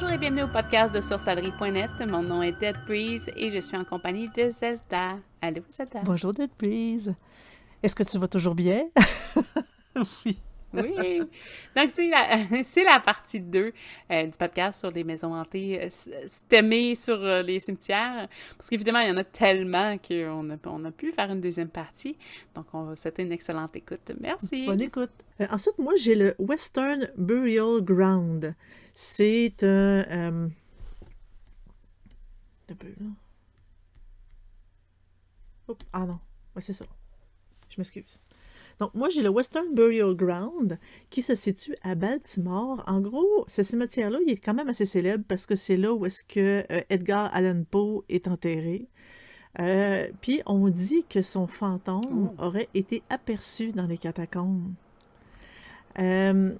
Bonjour 0.00 0.14
et 0.14 0.18
bienvenue 0.18 0.44
au 0.44 0.48
podcast 0.48 0.94
de 0.94 1.02
Sursalerie.net. 1.02 1.90
Mon 2.08 2.22
nom 2.22 2.42
est 2.42 2.58
Dead 2.58 2.74
Breeze 2.86 3.28
et 3.36 3.50
je 3.50 3.58
suis 3.58 3.76
en 3.76 3.84
compagnie 3.84 4.28
de 4.28 4.50
Zelda. 4.50 5.18
Allô, 5.42 5.60
Zelda? 5.70 6.00
Bonjour, 6.04 6.32
Dead 6.32 6.48
Breeze. 6.58 7.14
Est-ce 7.82 7.94
que 7.94 8.02
tu 8.02 8.16
vas 8.16 8.26
toujours 8.26 8.54
bien? 8.54 8.88
oui. 10.24 10.40
Oui. 10.72 11.20
Donc, 11.76 11.90
c'est 11.90 12.08
la, 12.84 13.00
partie 13.04 13.40
2 13.40 13.72
euh, 14.10 14.26
du 14.26 14.38
podcast 14.38 14.80
sur 14.80 14.90
les 14.90 15.04
maisons 15.04 15.34
hantées, 15.34 15.80
euh, 15.82 16.94
sur 16.94 17.24
euh, 17.24 17.42
les 17.42 17.58
cimetières. 17.58 18.28
Parce 18.56 18.68
qu'évidemment, 18.68 19.00
il 19.00 19.08
y 19.08 19.10
en 19.10 19.16
a 19.16 19.24
tellement 19.24 19.98
qu'on 19.98 20.50
a, 20.50 20.56
on 20.66 20.84
a 20.84 20.90
pu 20.90 21.12
faire 21.12 21.30
une 21.30 21.40
deuxième 21.40 21.68
partie. 21.68 22.16
Donc, 22.54 22.66
on 22.72 22.84
va 22.84 22.96
souhaiter 22.96 23.22
une 23.22 23.32
excellente 23.32 23.74
écoute. 23.76 24.12
Merci. 24.20 24.66
Bonne 24.66 24.80
écoute. 24.80 25.10
Ensuite, 25.50 25.78
moi, 25.78 25.94
j'ai 25.96 26.14
le 26.14 26.34
Western 26.38 27.10
Burial 27.16 27.80
Ground. 27.82 28.54
C'est 28.94 29.64
un. 29.64 30.50
Un 32.68 32.74
peu, 32.74 32.88
là. 33.00 33.06
ah 35.92 36.06
non. 36.06 36.20
Ouais, 36.54 36.62
c'est 36.62 36.72
ça. 36.72 36.84
Je 37.68 37.76
m'excuse. 37.78 38.18
Donc, 38.80 38.94
moi, 38.94 39.08
j'ai 39.10 39.22
le 39.22 39.28
Western 39.28 39.72
Burial 39.74 40.14
Ground 40.14 40.78
qui 41.10 41.22
se 41.22 41.34
situe 41.34 41.74
à 41.82 41.94
Baltimore. 41.94 42.82
En 42.86 43.00
gros, 43.00 43.44
ce 43.46 43.62
cimetière-là, 43.62 44.18
il 44.26 44.32
est 44.32 44.44
quand 44.44 44.54
même 44.54 44.68
assez 44.68 44.86
célèbre 44.86 45.24
parce 45.28 45.46
que 45.46 45.54
c'est 45.54 45.76
là 45.76 45.92
où 45.94 46.06
est-ce 46.06 46.24
que 46.24 46.64
euh, 46.72 46.80
Edgar 46.88 47.30
Allan 47.34 47.62
Poe 47.70 48.04
est 48.08 48.26
enterré. 48.26 48.88
puis 50.20 50.40
on 50.46 50.68
dit 50.68 51.04
que 51.08 51.22
son 51.22 51.46
fantôme 51.46 52.32
oh. 52.38 52.42
aurait 52.42 52.68
été 52.74 53.02
aperçu 53.10 53.72
dans 53.72 53.86
les 53.86 53.98
catacombes. 53.98 54.72
Euh, 55.98 56.54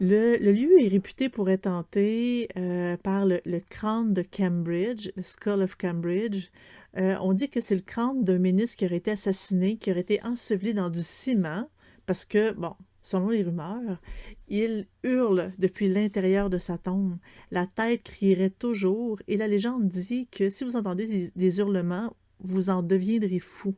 le, 0.00 0.38
lieu 0.38 0.80
est 0.80 0.88
réputé 0.88 1.28
pour 1.28 1.50
être 1.50 1.66
hanté 1.66 2.48
euh, 2.56 2.96
par 2.96 3.26
le, 3.26 3.40
crâne 3.68 4.14
de 4.14 4.22
Cambridge, 4.22 5.10
le 5.16 5.22
Skull 5.22 5.62
of 5.62 5.76
Cambridge. 5.76 6.48
Euh, 6.96 7.16
on 7.20 7.34
dit 7.34 7.50
que 7.50 7.60
c'est 7.60 7.74
le 7.74 7.82
crâne 7.82 8.24
d'un 8.24 8.38
ministre 8.38 8.78
qui 8.78 8.86
aurait 8.86 8.96
été 8.96 9.10
assassiné, 9.10 9.76
qui 9.76 9.90
aurait 9.90 10.00
été 10.00 10.20
enseveli 10.24 10.74
dans 10.74 10.88
du 10.88 11.02
ciment, 11.02 11.68
parce 12.06 12.24
que, 12.24 12.52
bon, 12.52 12.74
selon 13.02 13.28
les 13.28 13.42
rumeurs, 13.42 14.00
il 14.48 14.86
hurle 15.04 15.52
depuis 15.58 15.88
l'intérieur 15.88 16.50
de 16.50 16.58
sa 16.58 16.78
tombe. 16.78 17.18
La 17.50 17.66
tête 17.66 18.04
crierait 18.04 18.50
toujours, 18.50 19.20
et 19.28 19.36
la 19.36 19.48
légende 19.48 19.86
dit 19.86 20.26
que 20.28 20.48
si 20.48 20.64
vous 20.64 20.76
entendez 20.76 21.30
des 21.36 21.58
hurlements, 21.58 22.16
vous 22.40 22.70
en 22.70 22.82
deviendrez 22.82 23.38
fou. 23.38 23.74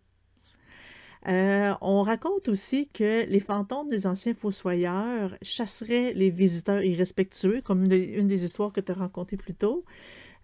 Euh, 1.28 1.72
on 1.80 2.02
raconte 2.02 2.48
aussi 2.48 2.88
que 2.88 3.26
les 3.26 3.40
fantômes 3.40 3.88
des 3.88 4.06
anciens 4.06 4.34
fossoyeurs 4.34 5.36
chasseraient 5.40 6.12
les 6.14 6.30
visiteurs 6.30 6.82
irrespectueux, 6.82 7.60
comme 7.62 7.84
une, 7.84 8.26
des 8.26 8.44
histoires 8.44 8.72
que 8.72 8.80
tu 8.80 8.90
as 8.92 8.96
racontées 8.96 9.36
plus 9.36 9.54
tôt. 9.54 9.84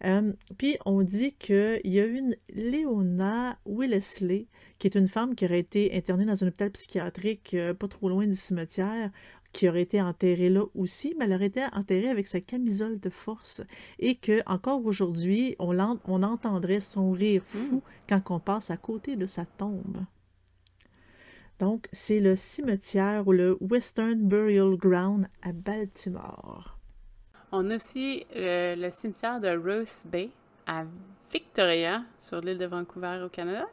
Euh, 0.05 0.33
puis 0.57 0.77
on 0.87 1.03
dit 1.03 1.33
qu'il 1.33 1.81
y 1.85 1.99
a 1.99 2.07
une 2.07 2.37
Léona 2.55 3.59
Willesley, 3.67 4.47
qui 4.79 4.87
est 4.87 4.95
une 4.95 5.09
femme 5.09 5.35
qui 5.35 5.45
aurait 5.45 5.59
été 5.59 5.97
internée 5.97 6.25
dans 6.25 6.45
un 6.45 6.47
hôpital 6.47 6.71
psychiatrique 6.71 7.55
euh, 7.55 7.75
pas 7.75 7.89
trop 7.89 8.09
loin 8.09 8.25
du 8.25 8.37
cimetière, 8.37 9.11
qui 9.53 9.69
aurait 9.69 9.83
été 9.83 10.01
enterrée 10.01 10.51
là 10.51 10.63
aussi, 10.77 11.17
mais 11.19 11.25
elle 11.25 11.33
aurait 11.33 11.47
été 11.47 11.65
enterrée 11.73 12.11
avec 12.11 12.29
sa 12.29 12.41
camisole 12.41 13.01
de 13.01 13.11
force 13.11 13.63
et 13.99 14.15
que 14.15 14.41
encore 14.47 14.85
aujourd'hui, 14.85 15.57
on, 15.59 15.77
on 16.05 16.23
entendrait 16.23 16.81
son 16.81 17.11
rire 17.11 17.43
fou 17.45 17.77
mmh. 17.77 17.81
quand 18.09 18.31
on 18.31 18.39
passe 18.39 18.71
à 18.71 18.77
côté 18.77 19.17
de 19.17 19.27
sa 19.27 19.47
tombe. 19.47 20.05
Donc, 21.59 21.89
c'est 21.93 22.21
le 22.21 22.37
cimetière 22.37 23.27
ou 23.27 23.33
le 23.33 23.57
Western 23.61 24.29
Burial 24.29 24.77
Ground 24.77 25.29
à 25.43 25.53
Baltimore. 25.53 26.79
On 27.51 27.71
a 27.71 27.77
aussi 27.77 28.25
euh, 28.37 28.77
le, 28.77 28.91
cimetière 28.91 29.41
de 29.41 29.49
Rose 29.57 30.05
Bay 30.07 30.31
à 30.67 30.85
Victoria, 31.33 32.05
sur 32.21 32.41
l'île 32.41 32.59
de 32.59 32.67
Vancouver 32.67 33.23
au 33.25 33.29
Canada. 33.29 33.67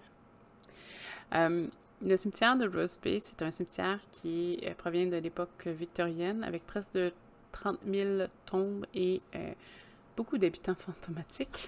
Euh, 1.36 1.68
le 2.02 2.18
cimetière 2.18 2.58
de 2.58 2.68
Rose 2.68 2.98
Bay, 3.04 3.20
c'est 3.24 3.42
un 3.44 3.52
cimetière 3.52 4.00
qui 4.12 4.60
euh, 4.64 4.74
provient 4.76 5.06
de 5.06 5.18
l'époque 5.18 5.68
victorienne 5.68 6.44
avec 6.44 6.66
presque 6.66 6.94
de 6.94 7.14
30 7.52 7.80
000 7.86 8.24
tombes 8.46 8.86
et 8.94 9.22
beaucoup 10.18 10.38
d'habitants 10.38 10.76
fantomatiques. 10.80 11.68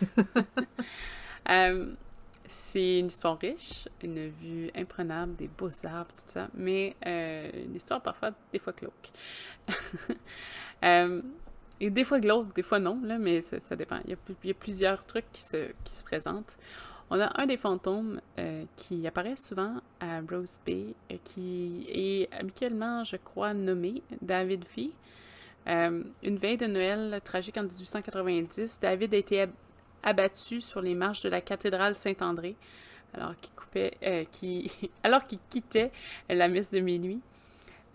C'est 2.48 3.00
une 3.00 3.08
histoire 3.08 3.38
riche, 3.40 3.90
une 4.02 4.30
vue 4.30 4.72
imprenable, 4.74 5.36
des 5.36 5.50
beaux 5.50 5.70
arbres, 5.84 6.12
tout 6.12 6.24
ça, 6.26 6.48
mais 6.54 6.96
euh, 7.06 7.50
une 7.54 7.76
histoire 7.76 8.02
parfois, 8.02 8.32
des 8.54 8.60
fois 8.60 8.74
glauque. 8.74 9.12
euh, 10.84 11.22
et 11.82 11.90
des 11.90 12.04
fois 12.06 12.20
glauque, 12.20 12.56
des 12.56 12.64
fois 12.64 12.80
non, 12.80 13.02
là, 13.04 13.18
mais 13.18 13.42
ça, 13.42 13.76
dépend. 13.76 14.00
Il 14.06 14.12
y, 14.46 14.52
a, 14.52 14.54
plusieurs 14.54 15.06
trucs 15.06 15.30
qui 15.34 15.42
se, 15.42 15.72
qui 15.84 15.94
se 15.94 16.04
présentent. 16.04 16.58
On 17.10 17.20
a 17.20 17.42
un 17.42 17.46
des 17.46 17.58
fantômes 17.58 18.22
euh, 18.40 18.64
qui 18.78 19.06
apparaît 19.08 19.36
souvent 19.36 19.76
à 20.00 20.22
Rose 20.22 20.60
Bay, 20.66 20.94
qui 21.24 21.86
est 21.90 22.34
habituellement, 22.34 23.04
je 23.04 23.18
crois, 23.18 23.54
nommé 23.54 24.02
David 24.22 24.66
Fee. 24.66 24.94
une 25.66 26.38
veille 26.38 26.58
de 26.58 26.68
Noël 26.68 27.20
tragique 27.24 27.58
en 27.58 27.64
1890, 27.64 28.80
David 28.82 29.14
a 29.14 29.18
été 29.18 29.48
abattu 30.08 30.62
sur 30.62 30.82
les 30.82 30.96
marches 30.96 31.22
de 31.22 31.30
la 31.30 31.42
cathédrale 31.42 31.96
Saint-André 31.96 32.56
alors 33.14 33.36
qu'il 33.36 33.54
coupait, 33.54 33.98
euh, 34.04 34.24
alors 35.04 35.22
quittait 35.50 35.92
la 36.30 36.48
messe 36.48 36.70
de 36.70 36.80
minuit. 36.80 37.20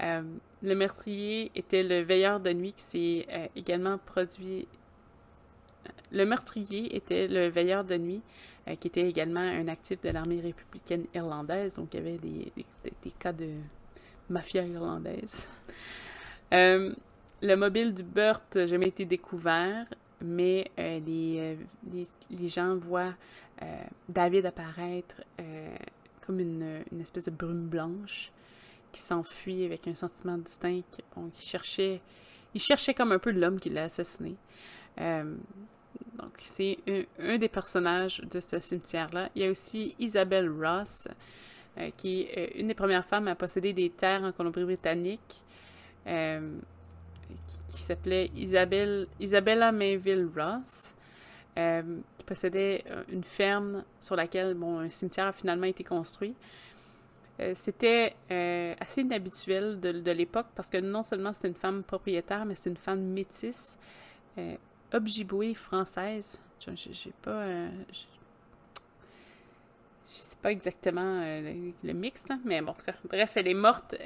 Euh, 0.03 0.23
le 0.62 0.75
meurtrier 0.75 1.50
était 1.55 1.83
le 1.83 2.00
veilleur 2.00 2.41
de 2.41 2.53
nuit 2.53 2.73
qui 2.73 2.83
s'est 2.83 3.27
euh, 3.31 3.47
également 3.56 3.99
produit. 3.99 4.67
Le 6.11 6.25
meurtrier 6.25 6.95
était 6.97 7.28
le 7.28 7.49
veilleur 7.49 7.84
de 7.84 7.97
nuit 7.97 8.23
qui 8.79 8.87
était 8.87 9.09
également 9.09 9.41
un 9.41 9.67
actif 9.67 10.00
de 10.03 10.11
l'armée 10.11 10.41
républicaine 10.41 11.06
irlandaise, 11.15 11.75
donc 11.75 11.89
il 11.94 11.97
y 11.97 12.00
avait 12.00 12.19
des, 12.19 12.53
des 13.03 13.11
cas 13.19 13.33
de 13.33 13.49
mafia 14.31 14.62
irlandaise. 14.62 15.50
le 16.53 17.55
mobile 17.56 17.93
du 17.93 18.05
Burt 18.05 18.55
n'a 18.55 18.67
jamais 18.67 18.87
été 18.87 19.05
découvert 19.05 19.87
mais 20.22 20.71
euh, 20.78 21.00
euh, 21.06 21.56
les, 21.93 22.06
les, 22.31 22.49
gens 22.49 22.77
voient 22.77 23.15
euh, 23.62 23.84
David 24.09 24.47
apparaître 24.47 25.16
comme 26.25 26.41
une, 26.41 26.83
une, 26.93 27.00
espèce 27.00 27.25
de 27.25 27.31
brume 27.31 27.66
blanche 27.66 28.31
qui 28.93 29.00
s'enfuit 29.00 29.65
avec 29.65 29.88
un 29.88 29.94
sentiment 29.94 30.38
distinct. 30.38 31.00
Bon, 31.16 31.31
il 31.37 31.44
cherchait, 31.44 32.00
il 32.55 32.61
cherchait 32.61 32.94
comme 32.94 33.12
un 33.12 33.19
peu 33.19 33.31
l'homme 33.31 33.59
qui 33.59 33.71
l'a 33.71 33.84
assassiné. 33.84 34.37
donc, 34.99 36.32
c'est 36.38 36.78
un, 37.19 37.38
des 37.38 37.49
personnages 37.49 38.21
de 38.21 38.38
ce 38.38 38.61
cimetière-là. 38.61 39.31
Il 39.34 39.43
y 39.43 39.47
a 39.47 39.50
aussi 39.50 39.97
Isabelle 39.99 40.50
Ross, 40.50 41.09
qui 41.97 42.22
est 42.22 42.53
une 42.56 42.69
des 42.69 42.75
premières 42.75 43.05
femmes 43.05 43.28
à 43.28 43.34
posséder 43.34 43.72
des 43.72 43.91
terres 43.91 44.22
en 44.22 44.32
Colombie-Britannique 44.32 45.43
qui, 47.69 47.82
s'appelait 47.82 48.31
Isabelle, 48.34 49.06
Isabella 49.20 49.72
Mayville 49.72 50.28
Ross, 50.37 50.94
euh, 51.59 51.82
qui 52.16 52.25
possédait 52.25 52.82
euh, 52.91 53.03
une 53.10 53.25
ferme 53.25 53.84
sur 54.00 54.16
laquelle 54.16 54.54
bon, 54.54 54.78
un 54.78 54.91
cimetière 54.91 55.26
a 55.26 55.32
finalement 55.32 55.66
été 55.66 55.84
construit. 55.84 56.34
Euh, 57.41 57.53
c'était 57.54 58.15
assez 58.81 59.00
inhabituel 59.03 59.81
de, 59.81 60.10
l'époque 60.10 60.47
parce 60.54 60.69
que 60.70 60.78
non 60.78 61.03
seulement 61.03 61.32
c'était 61.32 61.48
une 61.48 61.54
femme 61.54 61.82
propriétaire, 61.82 62.44
mais 62.44 62.54
c'est 62.54 62.70
une 62.70 62.76
femme 62.76 63.03
métisse, 63.03 63.78
obgibouée 64.93 65.55
française. 65.55 66.40
Je 66.61 66.70
n'ai 66.70 67.14
pas. 67.23 67.69
je 67.90 68.02
sais 70.11 70.37
pas 70.40 70.52
exactement 70.52 71.20
le, 71.20 71.73
le, 71.82 71.93
mix, 71.93 72.25
mais 72.44 72.61
bon, 72.61 72.70
en 72.70 72.75
tout 72.75 72.87
cas, 72.87 72.94
bref, 73.08 73.32
elle 73.37 73.49
est 73.49 73.55
morte 73.55 73.96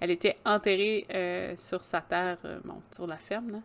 elle 0.00 0.10
était 0.10 0.36
enterrée 0.44 1.06
euh, 1.12 1.54
sur 1.56 1.84
sa 1.84 2.00
terre, 2.00 2.38
euh, 2.44 2.60
sur 2.90 3.06
la 3.06 3.16
ferme. 3.16 3.62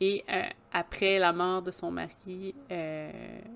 Et 0.00 0.24
euh, 0.30 0.42
après 0.72 1.18
la 1.18 1.32
mort 1.32 1.62
de 1.62 1.70
son 1.70 1.90
mari, 1.90 2.54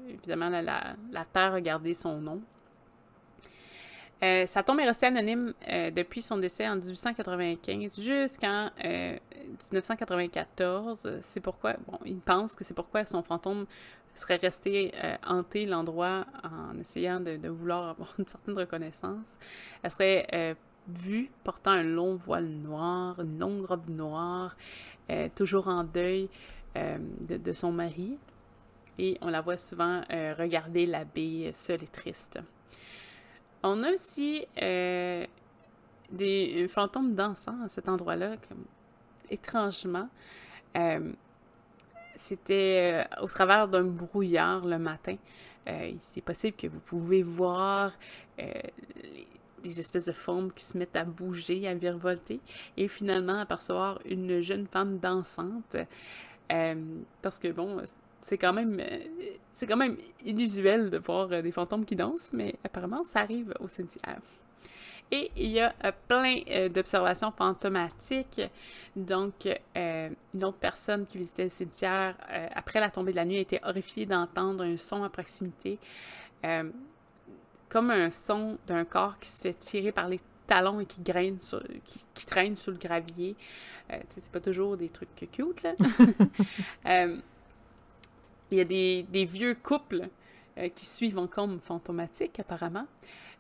évidemment, 0.09 0.49
la, 0.49 0.95
la, 1.11 1.25
terre 1.25 1.55
a 1.55 1.61
gardé 1.61 1.93
son 1.93 2.21
nom. 2.21 2.41
sa 4.21 4.63
tombe 4.63 4.79
est 4.81 4.85
restée 4.85 5.07
anonyme 5.07 5.55
depuis 5.93 6.23
son 6.23 6.37
décès 6.39 6.69
en 6.69 6.77
1895 6.77 8.01
jusqu'en 8.01 8.71
1994. 9.73 11.19
C'est 11.23 11.41
pourquoi, 11.41 11.75
bon, 11.89 11.99
il 12.05 12.21
pense 12.21 12.55
que 12.55 12.63
c'est 12.63 12.75
pourquoi 12.75 13.05
son 13.07 13.25
fantôme 13.25 13.67
serait 14.15 14.37
resté 14.37 14.93
hanté 15.27 15.67
l'endroit 15.67 16.27
en 16.45 16.79
essayant 16.79 17.19
de, 17.19 17.39
de, 17.39 17.49
vouloir 17.49 17.89
avoir 17.89 18.15
une 18.21 18.27
certaine 18.29 18.57
reconnaissance. 18.57 19.37
Elle 19.83 19.91
serait 19.91 20.57
vue 20.89 21.31
portant 21.45 21.73
un 21.73 21.83
long 21.83 22.17
voile 22.17 22.47
noir, 22.47 23.21
une 23.21 23.39
longue 23.39 23.65
robe 23.65 23.91
noire, 23.91 24.57
euh, 25.11 25.29
toujours 25.35 25.69
en 25.69 25.85
deuil 25.85 26.29
euh, 26.77 26.99
de, 27.21 27.53
son 27.53 27.73
mari. 27.73 28.17
Et 28.99 29.19
on 29.21 29.29
la 29.29 29.41
voit 29.41 29.59
souvent 29.59 30.03
euh, 30.11 30.35
regarder 30.39 30.87
l'abbé 30.87 31.51
seule 31.55 31.83
et 31.83 31.89
triste. 31.89 32.39
On 33.63 33.83
a 33.83 33.93
aussi 33.93 34.47
des 34.57 35.29
fantômes 36.69 37.15
dansant 37.15 37.63
à 37.65 37.69
cet 37.69 37.89
endroit-là, 37.89 38.37
étrangement. 39.29 40.09
c'était 42.15 43.07
au 43.21 43.27
travers 43.27 43.67
d'un 43.67 43.83
brouillard 43.83 44.65
le 44.65 44.79
matin. 44.79 45.17
c'est 45.67 46.21
possible 46.21 46.57
que 46.57 46.69
vous 46.69 46.79
pouvez 46.79 47.25
voir 47.25 47.93
des 49.63 49.81
espèces 49.81 50.07
de 50.07 50.13
formes 50.13 50.53
qui 50.53 50.65
se 50.65 50.77
mettent 50.79 50.97
à 50.97 51.05
bouger, 51.05 51.67
à 51.69 51.75
virevolter, 51.75 52.41
et 52.77 52.89
finalement 52.89 53.39
apercevoir 53.39 54.01
une 54.05 54.41
jeune 54.41 54.67
femme 54.67 54.99
dansante. 54.99 55.77
parce 57.23 57.39
que 57.39 57.53
bon, 57.53 57.83
c'est 58.21 58.39
quand 58.39 58.53
même 58.53 58.81
c'est 59.53 59.67
quand 59.67 59.77
même 59.77 59.97
inusuel 60.25 60.91
de 60.91 60.99
voir 60.99 61.29
des 61.29 61.53
fantômes 61.53 61.85
qui 61.85 61.97
dansent, 61.97 62.33
mais 62.33 62.55
apparemment 62.65 63.05
ça 63.05 63.21
arrive 63.21 63.53
au 63.61 63.69
cimetière. 63.69 64.21
Et 65.11 65.31
il 65.37 65.51
y 65.51 65.61
a 65.61 65.73
euh, 65.85 65.93
plein 66.09 66.41
euh, 66.51 66.69
d'observations 66.69 67.31
fantomatiques. 67.31 68.43
Donc, 68.97 69.49
euh, 69.77 70.11
une 70.35 70.45
autre 70.45 70.59
personne 70.59 71.07
qui 71.07 71.19
visitait 71.19 71.45
le 71.45 71.49
cimetière 71.49 72.17
après 72.55 72.81
la 72.81 72.91
tombée 72.91 73.13
de 73.13 73.17
la 73.17 73.25
nuit 73.25 73.37
a 73.37 73.41
été 73.41 73.61
horrifiée 73.63 74.07
d'entendre 74.07 74.65
un 74.65 74.77
son 74.77 75.05
à 75.05 75.11
proximité, 75.11 75.79
comme 77.69 77.91
un 77.91 78.11
son 78.11 78.59
d'un 78.67 78.85
corps 78.85 79.19
qui 79.19 79.29
se 79.29 79.43
fait 79.43 79.55
tirer 79.55 79.93
par 79.93 80.09
les 80.09 80.21
talons 80.47 80.81
et 80.81 80.87
qui, 80.87 81.01
graine 81.01 81.39
qui, 82.15 82.27
traîne 82.27 82.57
sous 82.57 82.71
le 82.71 82.77
gravier. 82.77 83.35
c'est 84.11 84.31
pas 84.31 84.41
toujours 84.41 84.77
des 84.77 84.89
trucs 84.89 85.09
cute, 85.33 85.63
là. 85.65 85.75
il 88.51 88.59
y 88.59 88.61
a 88.61 88.65
des, 88.65 89.05
des 89.11 89.25
vieux 89.25 89.57
couples 89.57 90.09
qui 90.77 90.87
suivent 90.87 91.19
en 91.19 91.27
comme 91.27 91.59
fantomatiques, 91.59 92.39
apparemment. 92.39 92.87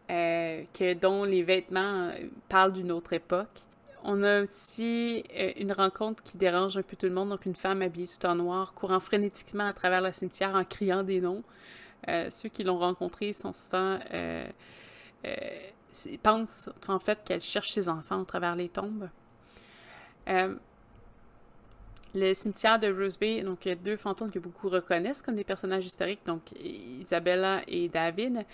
Euh, 0.08 0.62
que, 0.72 0.94
dont 0.94 1.24
les 1.24 1.42
vêtements 1.42 2.10
euh, 2.10 2.28
parlent 2.48 2.72
d'une 2.72 2.92
autre 2.92 3.12
époque. 3.12 3.64
On 4.04 4.22
a 4.22 4.42
aussi 4.42 5.24
euh, 5.36 5.50
une 5.56 5.72
rencontre 5.72 6.22
qui 6.22 6.36
dérange 6.36 6.76
un 6.76 6.82
peu 6.82 6.94
tout 6.94 7.06
le 7.06 7.12
monde, 7.12 7.30
donc 7.30 7.44
une 7.44 7.56
femme 7.56 7.82
habillée 7.82 8.06
tout 8.06 8.24
en 8.24 8.36
noir 8.36 8.72
courant 8.72 9.00
frénétiquement 9.00 9.66
à 9.66 9.72
travers 9.72 10.00
le 10.00 10.12
cimetière 10.12 10.54
en 10.54 10.62
criant 10.62 11.02
des 11.02 11.20
noms. 11.20 11.42
Ceux 12.30 12.48
qui 12.48 12.64
l'ont 12.64 12.78
rencontrée 12.78 13.32
sont 13.32 13.52
souvent 13.52 13.98
pensent 16.22 16.68
en 16.88 16.98
fait 16.98 17.18
qu'elle 17.24 17.40
cherche 17.40 17.70
ses 17.70 17.88
enfants 17.88 18.22
à 18.22 18.24
travers 18.24 18.56
les 18.56 18.68
tombes. 18.68 19.08
Le 22.16 22.32
cimetière 22.32 22.78
de 22.78 22.88
Rose 22.90 23.18
Bay, 23.18 23.42
donc 23.42 23.66
il 23.66 23.68
y 23.68 23.72
a 23.72 23.74
deux 23.74 23.98
fantômes 23.98 24.30
que 24.30 24.38
beaucoup 24.38 24.70
reconnaissent 24.70 25.20
comme 25.20 25.34
des 25.34 25.44
personnages 25.44 25.84
historiques, 25.84 26.20
donc 26.24 26.40
Isabella 26.58 27.60
et 27.68 27.90
David. 27.90 28.46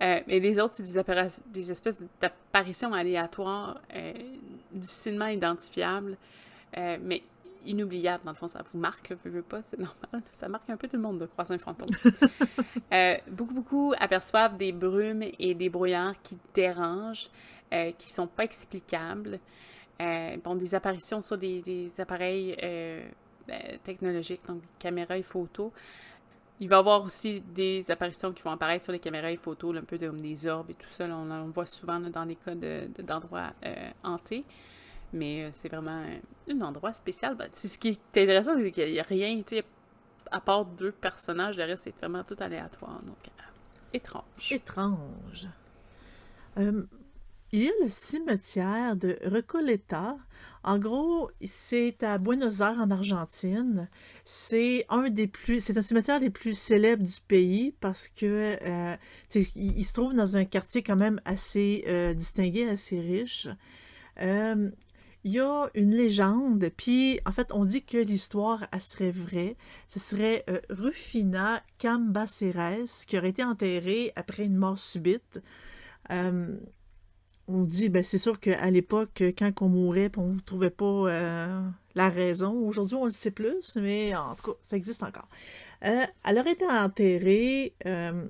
Euh, 0.00 0.20
et 0.28 0.38
les 0.38 0.60
autres, 0.60 0.74
c'est 0.74 0.84
des, 0.84 1.02
des, 1.46 1.70
espèces 1.72 1.98
d'apparitions 2.20 2.92
aléatoires, 2.92 3.80
euh, 3.92 4.12
difficilement 4.70 5.26
identifiables, 5.26 6.16
euh, 6.76 6.96
mais 7.02 7.22
inoubliables. 7.64 8.24
Dans 8.24 8.32
le 8.32 8.36
fond, 8.36 8.48
ça 8.48 8.62
vous 8.72 8.78
marque, 8.78 9.10
là, 9.10 9.16
veux, 9.24 9.30
veux 9.30 9.42
pas, 9.42 9.62
c'est 9.62 9.78
normal. 9.78 10.22
Ça 10.32 10.48
marque 10.48 10.68
un 10.70 10.76
peu 10.76 10.88
tout 10.88 10.96
le 10.96 11.02
monde 11.02 11.18
de 11.18 11.26
croiser 11.26 11.54
un 11.54 11.58
fantôme. 11.58 11.88
beaucoup, 13.30 13.54
beaucoup 13.54 13.94
aperçoivent 13.98 14.56
des 14.56 14.72
brumes 14.72 15.24
et 15.38 15.54
des 15.54 15.68
brouillards 15.68 16.20
qui 16.22 16.38
dérangent, 16.54 17.30
qui 17.98 18.10
sont 18.10 18.26
pas 18.26 18.44
explicables. 18.44 19.38
Euh, 20.00 20.36
bon, 20.44 20.54
des 20.54 20.74
apparitions 20.74 21.22
sur 21.22 21.36
des, 21.36 21.90
appareils 21.98 22.56
euh, 22.62 23.04
ben, 23.48 23.78
technologiques, 23.82 24.42
donc 24.46 24.62
caméras 24.78 25.18
et 25.18 25.22
photos. 25.22 25.72
Il 26.60 26.68
va 26.68 26.76
y 26.76 26.78
avoir 26.78 27.04
aussi 27.04 27.40
des 27.40 27.90
apparitions 27.90 28.32
qui 28.32 28.42
vont 28.42 28.50
apparaître 28.50 28.84
sur 28.84 28.92
les 28.92 29.00
caméras 29.00 29.30
et 29.32 29.36
photos, 29.36 29.76
un 29.76 29.82
peu 29.82 29.98
comme 29.98 30.20
des 30.20 30.46
orbes 30.46 30.70
et 30.70 30.74
tout 30.74 30.90
ça. 30.90 31.06
on, 31.06 31.30
on, 31.30 31.48
voit 31.48 31.66
souvent 31.66 31.98
dans 31.98 32.24
les 32.24 32.36
cas 32.36 32.54
d'endroits 32.54 33.52
de, 33.62 33.68
euh, 33.68 33.90
hantés. 34.04 34.44
Mais 35.12 35.50
c'est 35.52 35.68
vraiment 35.68 36.02
un, 36.48 36.60
endroit 36.60 36.92
spécial. 36.92 37.34
Ben, 37.34 37.48
ce 37.52 37.78
qui 37.78 37.88
est 37.88 38.18
intéressant, 38.20 38.56
c'est 38.56 38.70
qu'il 38.70 38.92
n'y 38.92 39.00
a 39.00 39.04
rien, 39.04 39.40
à 40.30 40.40
part 40.40 40.64
deux 40.64 40.92
personnages, 40.92 41.56
le 41.56 41.76
c'est 41.76 41.96
vraiment 41.96 42.24
tout 42.24 42.36
aléatoire. 42.38 43.00
Donc, 43.02 43.16
étrange. 43.92 44.52
Étrange. 44.52 45.48
Il 47.50 47.62
y 47.62 47.68
a 47.68 47.72
le 47.82 47.88
cimetière 47.88 48.94
de 48.94 49.18
Recoleta. 49.24 50.18
En 50.64 50.78
gros, 50.78 51.30
c'est 51.42 52.02
à 52.02 52.18
Buenos 52.18 52.60
Aires, 52.60 52.76
en 52.78 52.90
Argentine. 52.90 53.88
C'est 54.24 54.84
un 54.90 55.08
des 55.08 55.26
plus, 55.26 55.64
c'est 55.64 55.78
un 55.78 55.82
cimetière 55.82 56.20
les 56.20 56.28
plus 56.28 56.52
célèbres 56.52 57.06
du 57.06 57.20
pays 57.26 57.72
parce 57.80 58.08
que 58.08 58.58
euh, 58.62 58.96
il, 59.56 59.84
se 59.84 59.94
trouve 59.94 60.12
dans 60.12 60.36
un 60.36 60.44
quartier 60.44 60.82
quand 60.82 60.96
même 60.96 61.22
assez 61.24 61.84
euh, 61.88 62.12
distingué, 62.12 62.68
assez 62.68 63.00
riche. 63.00 63.48
Euh, 64.20 64.70
il 65.24 65.32
y 65.32 65.40
a 65.40 65.68
une 65.74 65.94
légende, 65.94 66.70
puis 66.76 67.20
en 67.26 67.32
fait, 67.32 67.52
on 67.52 67.64
dit 67.64 67.82
que 67.82 67.98
l'histoire, 67.98 68.66
serait 68.80 69.10
vraie. 69.10 69.56
Ce 69.88 69.98
serait 69.98 70.44
Rufina 70.70 71.62
Cambaceres 71.80 73.04
qui 73.06 73.18
aurait 73.18 73.30
été 73.30 73.42
enterrée 73.44 74.12
après 74.16 74.44
une 74.44 74.56
mort 74.56 74.78
subite 74.78 75.40
on 77.48 77.62
dit, 77.62 77.88
ben 77.88 78.04
c'est 78.04 78.18
sûr 78.18 78.38
qu'à 78.38 78.70
l'époque, 78.70 79.22
quand 79.38 79.62
on 79.62 79.68
mourait, 79.68 80.10
on 80.16 80.34
ne 80.34 80.40
trouvait 80.40 80.70
pas 80.70 80.84
euh, 80.84 81.68
la 81.94 82.10
raison. 82.10 82.52
Aujourd'hui, 82.52 82.96
on 82.96 83.06
le 83.06 83.10
sait 83.10 83.30
plus, 83.30 83.76
mais 83.76 84.14
en 84.14 84.34
tout 84.34 84.52
cas, 84.52 84.58
ça 84.62 84.76
existe 84.76 85.02
encore. 85.02 85.28
Euh, 85.84 86.04
elle 86.24 86.38
aurait 86.38 86.52
été 86.52 86.66
enterrée 86.66 87.74
euh, 87.86 88.26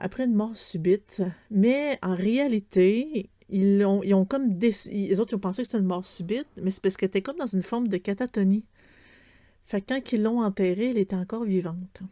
après 0.00 0.24
une 0.24 0.34
mort 0.34 0.56
subite, 0.56 1.22
mais 1.50 1.98
en 2.02 2.14
réalité, 2.14 3.30
ils 3.48 3.84
ont, 3.84 4.02
ils 4.02 4.14
comme 4.26 4.58
les 4.58 5.20
autres 5.20 5.32
ils 5.32 5.36
ont 5.36 5.38
pensé 5.38 5.62
que 5.62 5.66
c'était 5.68 5.78
une 5.78 5.84
mort 5.84 6.04
subite, 6.04 6.48
mais 6.60 6.70
c'est 6.70 6.82
parce 6.82 6.96
qu'elle 6.96 7.08
était 7.08 7.22
comme 7.22 7.36
dans 7.36 7.46
une 7.46 7.62
forme 7.62 7.88
de 7.88 7.96
catatonie. 7.96 8.64
Fait 9.64 9.80
que 9.80 9.94
quand 9.94 10.12
ils 10.12 10.22
l'ont 10.22 10.42
enterrée, 10.42 10.90
elle 10.90 10.98
était 10.98 11.16
encore 11.16 11.44
vivante. 11.44 12.02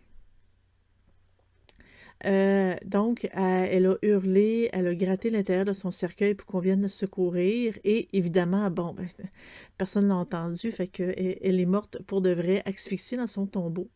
Euh, 2.24 2.76
donc, 2.84 3.28
elle 3.32 3.86
a 3.86 3.96
hurlé, 4.02 4.68
elle 4.72 4.86
a 4.86 4.94
gratté 4.94 5.28
l'intérieur 5.30 5.64
de 5.64 5.72
son 5.72 5.90
cercueil 5.90 6.34
pour 6.34 6.46
qu'on 6.46 6.60
vienne 6.60 6.82
le 6.82 6.88
secourir. 6.88 7.76
Et 7.84 8.08
évidemment, 8.12 8.70
bon, 8.70 8.92
ben, 8.94 9.06
personne 9.78 10.04
ne 10.04 10.08
l'a 10.10 10.16
entendu, 10.16 10.70
fait 10.70 10.86
qu'elle 10.86 11.38
elle 11.42 11.60
est 11.60 11.66
morte 11.66 12.00
pour 12.02 12.20
de 12.20 12.30
vrai, 12.30 12.62
asphyxiée 12.64 13.16
dans 13.16 13.26
son 13.26 13.46
tombeau. 13.46 13.88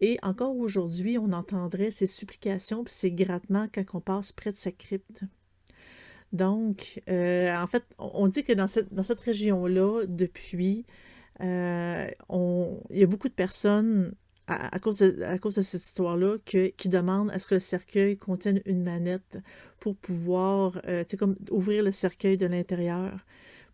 Et 0.00 0.18
encore 0.22 0.56
aujourd'hui, 0.56 1.18
on 1.18 1.32
entendrait 1.32 1.90
ses 1.90 2.06
supplications 2.06 2.84
et 2.84 2.88
ses 2.88 3.12
grattements 3.12 3.66
quand 3.72 3.84
on 3.94 4.00
passe 4.00 4.32
près 4.32 4.52
de 4.52 4.56
sa 4.56 4.72
crypte. 4.72 5.24
Donc, 6.36 7.02
euh, 7.08 7.56
en 7.56 7.66
fait, 7.66 7.84
on 7.98 8.28
dit 8.28 8.44
que 8.44 8.52
dans 8.52 8.66
cette, 8.68 9.20
région-là, 9.20 10.04
depuis, 10.06 10.84
euh, 11.40 12.06
il 12.90 12.98
y 12.98 13.02
a 13.02 13.06
beaucoup 13.06 13.28
de 13.28 13.34
personnes 13.34 14.14
à, 14.46 14.78
cause 14.78 14.98
de, 14.98 15.60
cette 15.62 15.82
histoire-là, 15.82 16.36
qui 16.44 16.88
demande 16.88 17.30
à 17.30 17.38
ce 17.38 17.48
que 17.48 17.54
le 17.54 17.60
cercueil 17.60 18.16
contienne 18.16 18.60
une 18.66 18.82
manette 18.82 19.38
pour 19.80 19.96
pouvoir, 19.96 20.80
euh, 20.86 21.04
ouvrir 21.50 21.82
le 21.82 21.90
cercueil 21.90 22.36
de 22.36 22.46
l'intérieur 22.46 23.24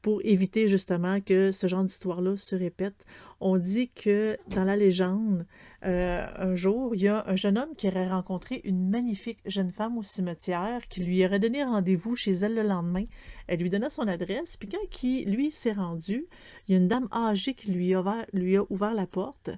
pour 0.02 0.21
éviter 0.25 0.66
justement 0.66 1.21
que 1.21 1.52
ce 1.52 1.68
genre 1.68 1.85
d'histoire-là 1.85 2.37
se 2.37 2.56
répète. 2.56 3.06
On 3.40 3.56
dit 3.56 3.88
que 3.88 4.37
dans 4.49 4.64
la 4.64 4.76
légende, 4.76 5.47
euh, 5.85 6.26
un 6.37 6.54
jour, 6.54 6.94
il 6.94 7.02
y 7.02 7.09
a 7.09 7.25
un 7.28 7.37
jeune 7.37 7.59
homme 7.59 7.75
qui 7.76 7.88
aurait 7.88 8.09
rencontré 8.09 8.61
une 8.64 8.88
magnifique 8.88 9.38
jeune 9.47 9.71
femme 9.71 9.99
au 9.99 10.02
cimetière 10.02 10.87
qui 10.88 11.04
lui 11.04 11.25
aurait 11.25 11.38
donné 11.38 11.64
rendez-vous 11.64 12.14
chez 12.16 12.32
elle 12.32 12.54
le 12.54 12.62
lendemain. 12.62 13.04
Elle 13.47 13.61
lui 13.61 13.71
donna 13.71 13.90
son 13.90 14.06
adresse, 14.06 14.56
puis 14.56 14.68
quand 14.68 14.88
qui, 14.90 15.25
lui 15.25 15.50
s'est 15.50 15.73
rendu, 15.73 16.26
il 16.66 16.73
y 16.73 16.75
a 16.75 16.78
une 16.78 16.88
dame 16.88 17.09
âgée 17.12 17.54
qui 17.54 17.71
lui 17.73 17.94
a, 17.94 18.00
ouvert, 18.00 18.26
lui 18.32 18.56
a 18.56 18.64
ouvert 18.71 18.94
la 18.94 19.06
porte. 19.06 19.50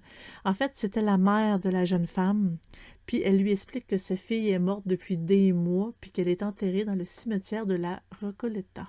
En 0.45 0.55
fait, 0.55 0.73
c'était 0.75 1.03
la 1.03 1.19
mère 1.19 1.59
de 1.59 1.71
la 1.71 1.85
jeune 1.85 2.07
femme. 2.07 2.59
Puis 3.07 3.23
elle 3.23 3.39
lui 3.39 3.51
explique 3.51 3.87
que 3.87 3.99
sa 3.99 4.17
fille 4.17 4.51
est 4.51 4.59
morte 4.59 4.87
depuis 4.87 5.17
des 5.17 5.53
mois, 5.53 5.93
puis 6.01 6.11
qu'elle 6.11 6.29
est 6.29 6.43
enterrée 6.43 6.85
dans 6.85 6.95
le 6.95 7.05
cimetière 7.05 7.67
de 7.67 7.75
la 7.75 8.03
Recoleta. 8.23 8.87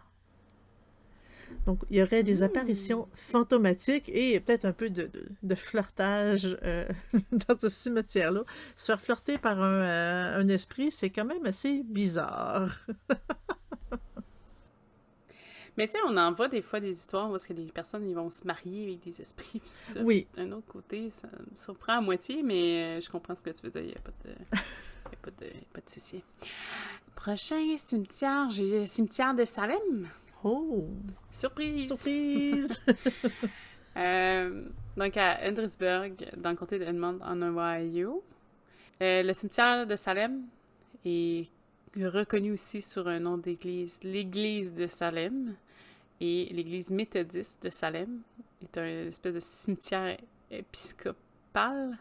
Donc, 1.66 1.80
il 1.90 1.98
y 1.98 2.04
aurait 2.04 2.24
des 2.24 2.44
apparitions 2.44 3.08
fantomatiques 3.14 4.10
et 4.10 4.40
peut-être 4.40 4.66
un 4.66 4.72
peu 4.72 4.90
de, 4.90 5.56
flirtage 5.56 6.58
euh, 6.64 6.86
dans 7.32 7.58
ce 7.60 7.70
cimetière-là. 7.70 8.44
Se 8.76 8.86
faire 8.88 9.02
flirter 9.02 9.38
par 9.38 9.62
un, 9.62 9.82
euh, 9.82 10.40
un 10.40 10.48
esprit, 10.48 10.92
c'est 10.92 11.10
quand 11.10 11.26
même 11.26 11.46
assez 11.46 11.84
bizarre. 11.84 12.86
Mais 15.78 15.88
tu 15.88 15.94
sais, 15.94 16.00
on 16.06 16.16
en 16.16 16.32
voit 16.32 16.48
des 16.48 16.62
fois 16.62 16.80
des 16.80 16.94
histoires 16.94 17.30
où 17.30 17.38
que 17.38 17.54
les 17.54 17.66
personnes 17.66 18.08
ils 18.08 18.16
vont 18.16 18.30
se 18.30 18.46
marier 18.46 18.86
avec 18.86 19.04
des 19.04 19.22
esprits. 19.22 19.62
oui. 20.02 20.28
D'un 20.36 20.52
autre 20.54 20.68
côté, 20.68 21.10
ça 21.10 21.28
me 21.28 21.58
surprend 21.58 21.98
à 21.98 22.02
moitié, 22.02 22.44
mais 22.44 22.98
euh, 22.98 23.02
je 23.02 23.10
comprends 23.10 23.36
ce 23.36 23.44
que 23.44 23.50
tu 23.50 23.62
veux 23.64 23.70
dire. 23.70 23.82
Il 23.82 23.88
n'y 23.88 23.96
a 23.96 24.00
pas 24.00 24.12
de, 24.24 24.30
y 24.30 25.16
a 25.16 25.18
pas 25.22 25.32
de, 25.32 25.52
pas 25.74 25.82
de 25.82 25.90
souci. 25.90 26.24
Prochain 27.16 27.78
cimetière, 27.78 28.50
j'ai 28.50 28.86
cimetière 28.86 29.34
de 29.34 29.44
Salem. 29.44 30.08
Oh! 30.44 30.88
Surprise! 31.32 31.88
Surprise! 31.88 32.80
Euh, 33.98 34.68
donc, 34.98 35.16
à 35.16 35.40
Andresburg, 35.48 36.16
dans 36.36 36.50
le 36.50 36.56
comté 36.56 36.80
de 36.80 36.84
Edmond, 36.84 37.20
en 37.22 37.42
Ohio. 37.42 38.24
Euh, 39.02 39.24
le 39.24 39.34
cimetière 39.34 39.88
de 39.88 39.96
Salem 39.96 40.44
est 41.06 41.50
reconnu 41.96 42.52
aussi 42.52 42.82
sur 42.82 43.08
un 43.08 43.20
nom 43.20 43.38
d'église, 43.38 43.98
l'église 44.04 44.74
de 44.74 44.88
Salem. 44.88 45.56
Et 46.20 46.50
l'église 46.52 46.92
méthodiste 46.92 47.64
de 47.64 47.70
Salem 47.70 48.22
est 48.62 48.78
un 48.78 49.08
espèce 49.08 49.34
de 49.34 49.40
cimetière 49.40 50.18
épiscopale. 50.52 51.98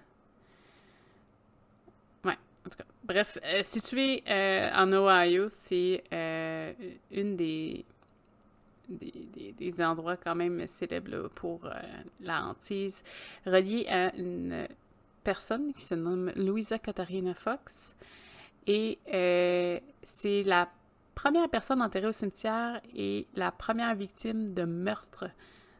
Ouais, 2.24 2.38
en 2.66 2.70
tout 2.70 2.78
cas. 2.78 2.84
Bref, 3.04 3.38
situé 3.62 4.24
en 4.26 4.92
Ohio, 4.92 5.48
c'est 5.50 6.02
une 7.12 7.36
des 7.36 7.84
des, 8.88 9.82
endroits 9.82 10.16
quand 10.16 10.34
même 10.34 10.66
célèbres 10.66 11.28
pour 11.34 11.68
la 12.20 12.44
hantise, 12.44 13.02
relié 13.46 13.86
à 13.88 14.14
une 14.16 14.68
personne 15.24 15.72
qui 15.72 15.82
se 15.82 15.94
nomme 15.94 16.30
Louisa 16.36 16.78
Katharina 16.78 17.34
Fox. 17.34 17.96
Et 18.66 18.98
euh, 19.12 19.80
c'est 20.02 20.42
la 20.44 20.68
première 21.14 21.48
personne 21.48 21.82
enterrée 21.82 22.06
au 22.06 22.12
cimetière 22.12 22.80
et 22.94 23.26
la 23.34 23.50
première 23.50 23.94
victime 23.94 24.54
de 24.54 24.64
meurtre 24.64 25.30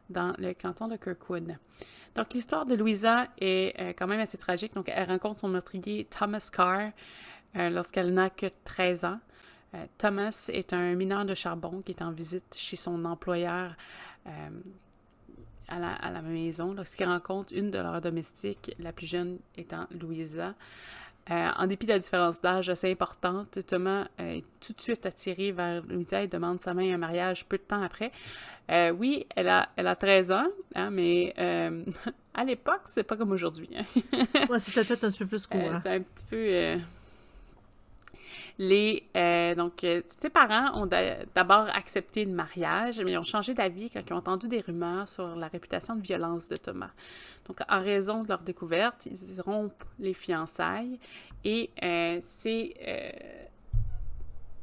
dans 0.09 0.33
le 0.37 0.53
canton 0.53 0.87
de 0.87 0.97
Kirkwood. 0.97 1.57
Donc 2.15 2.33
l'histoire 2.33 2.65
de 2.65 2.75
Louisa 2.75 3.27
est 3.39 3.79
euh, 3.79 3.93
quand 3.97 4.07
même 4.07 4.19
assez 4.19 4.37
tragique. 4.37 4.73
Donc 4.73 4.89
elle 4.93 5.07
rencontre 5.07 5.41
son 5.41 5.49
meurtrier 5.49 6.05
Thomas 6.05 6.49
Carr 6.51 6.91
euh, 7.55 7.69
lorsqu'elle 7.69 8.13
n'a 8.13 8.29
que 8.29 8.47
13 8.65 9.05
ans. 9.05 9.19
Thomas 9.97 10.49
est 10.53 10.73
un 10.73 10.95
mineur 10.95 11.25
de 11.25 11.33
charbon 11.33 11.81
qui 11.81 11.91
est 11.91 12.01
en 12.01 12.11
visite 12.11 12.53
chez 12.55 12.75
son 12.75 13.05
employeur 13.05 13.75
à 15.67 16.11
la, 16.11 16.21
maison 16.21 16.73
lorsqu'ils 16.73 17.07
rencontrent 17.07 17.53
une 17.53 17.71
de 17.71 17.77
leurs 17.77 18.01
domestiques, 18.01 18.75
la 18.79 18.91
plus 18.91 19.07
jeune 19.07 19.39
étant 19.57 19.87
Louisa. 19.91 20.53
Euh, 21.31 21.49
en 21.57 21.65
dépit 21.65 21.87
de 21.87 21.91
la 21.91 21.97
différence 21.97 22.39
d'âge 22.39 22.69
assez 22.69 22.91
importante, 22.91 23.57
Thomas 23.65 24.07
est 24.19 24.43
tout 24.59 24.73
de 24.73 24.81
suite 24.81 25.07
attiré 25.07 25.51
vers 25.51 25.81
Louisa 25.87 26.21
et 26.21 26.27
demande 26.27 26.61
sa 26.61 26.75
main 26.75 26.93
un 26.93 26.99
mariage 26.99 27.45
peu 27.45 27.57
de 27.57 27.63
temps 27.63 27.81
après. 27.81 28.11
Euh, 28.69 28.91
oui, 28.91 29.25
elle 29.35 29.49
a, 29.49 29.69
elle 29.75 29.87
a 29.87 29.95
13 29.95 30.31
ans, 30.31 30.47
hein, 30.75 30.91
mais 30.91 31.33
euh, 31.39 31.83
à 32.35 32.43
l'époque, 32.43 32.81
c'est 32.85 33.03
pas 33.03 33.17
comme 33.17 33.31
aujourd'hui. 33.31 33.69
Hein. 33.75 33.85
ouais, 34.49 34.59
c'était 34.59 34.85
peut-être 34.85 35.05
un 35.05 35.09
petit 35.09 35.17
peu 35.17 35.25
plus 35.25 35.47
court. 35.47 35.71
C'était 35.77 35.89
un 35.89 36.01
petit 36.01 36.25
peu 36.29 36.79
les, 38.57 39.03
euh, 39.15 39.55
donc, 39.55 39.83
euh, 39.83 40.01
ses 40.19 40.29
parents 40.29 40.79
ont 40.81 40.85
d'abord 40.85 41.67
accepté 41.75 42.25
le 42.25 42.31
mariage, 42.31 42.99
mais 43.01 43.11
ils 43.11 43.17
ont 43.17 43.23
changé 43.23 43.53
d'avis 43.53 43.89
quand 43.89 44.01
ils 44.07 44.13
ont 44.13 44.17
entendu 44.17 44.47
des 44.47 44.61
rumeurs 44.61 45.09
sur 45.09 45.35
la 45.35 45.47
réputation 45.47 45.95
de 45.95 46.01
violence 46.01 46.47
de 46.47 46.55
Thomas. 46.55 46.91
Donc, 47.47 47.59
en 47.69 47.81
raison 47.81 48.23
de 48.23 48.29
leur 48.29 48.39
découverte, 48.39 49.05
ils 49.05 49.41
rompent 49.41 49.83
les 49.99 50.13
fiançailles 50.13 50.99
et 51.43 51.69
euh, 51.83 52.19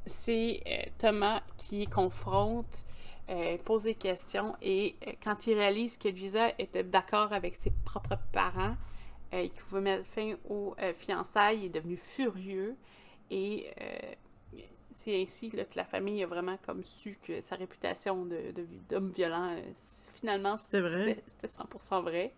c'est 0.07 0.91
Thomas 0.99 1.43
qui 1.59 1.87
confronte, 1.87 2.85
pose 3.65 3.85
des 3.85 3.95
questions 3.95 4.55
et 4.61 4.97
quand 5.23 5.47
il 5.47 5.55
réalise 5.55 5.97
que 5.97 6.09
Luisa 6.09 6.49
était 6.59 6.83
d'accord 6.83 7.33
avec 7.33 7.55
ses 7.55 7.73
propres 7.85 8.19
parents, 8.33 8.77
et 9.33 9.49
qu'il 9.49 9.63
pouvait 9.63 9.81
mettre 9.81 10.05
fin 10.05 10.35
aux 10.51 10.75
fiançailles, 10.95 11.61
il 11.61 11.65
est 11.67 11.69
devenu 11.71 11.97
furieux. 11.97 12.77
Et 13.33 13.67
euh, 13.81 14.61
c'est 14.93 15.23
ainsi 15.23 15.49
que 15.49 15.57
la 15.75 15.85
famille 15.85 16.23
a 16.23 16.27
vraiment 16.27 16.59
comme 16.67 16.85
su 16.85 17.17
que 17.23 17.41
sa 17.41 17.57
réputation 17.57 18.27
d'homme 18.27 19.09
de, 19.09 19.15
violent, 19.15 19.49
euh, 19.53 19.63
finalement, 20.17 20.59
c'était 20.59 20.81
100% 20.81 22.03
vrai. 22.03 22.35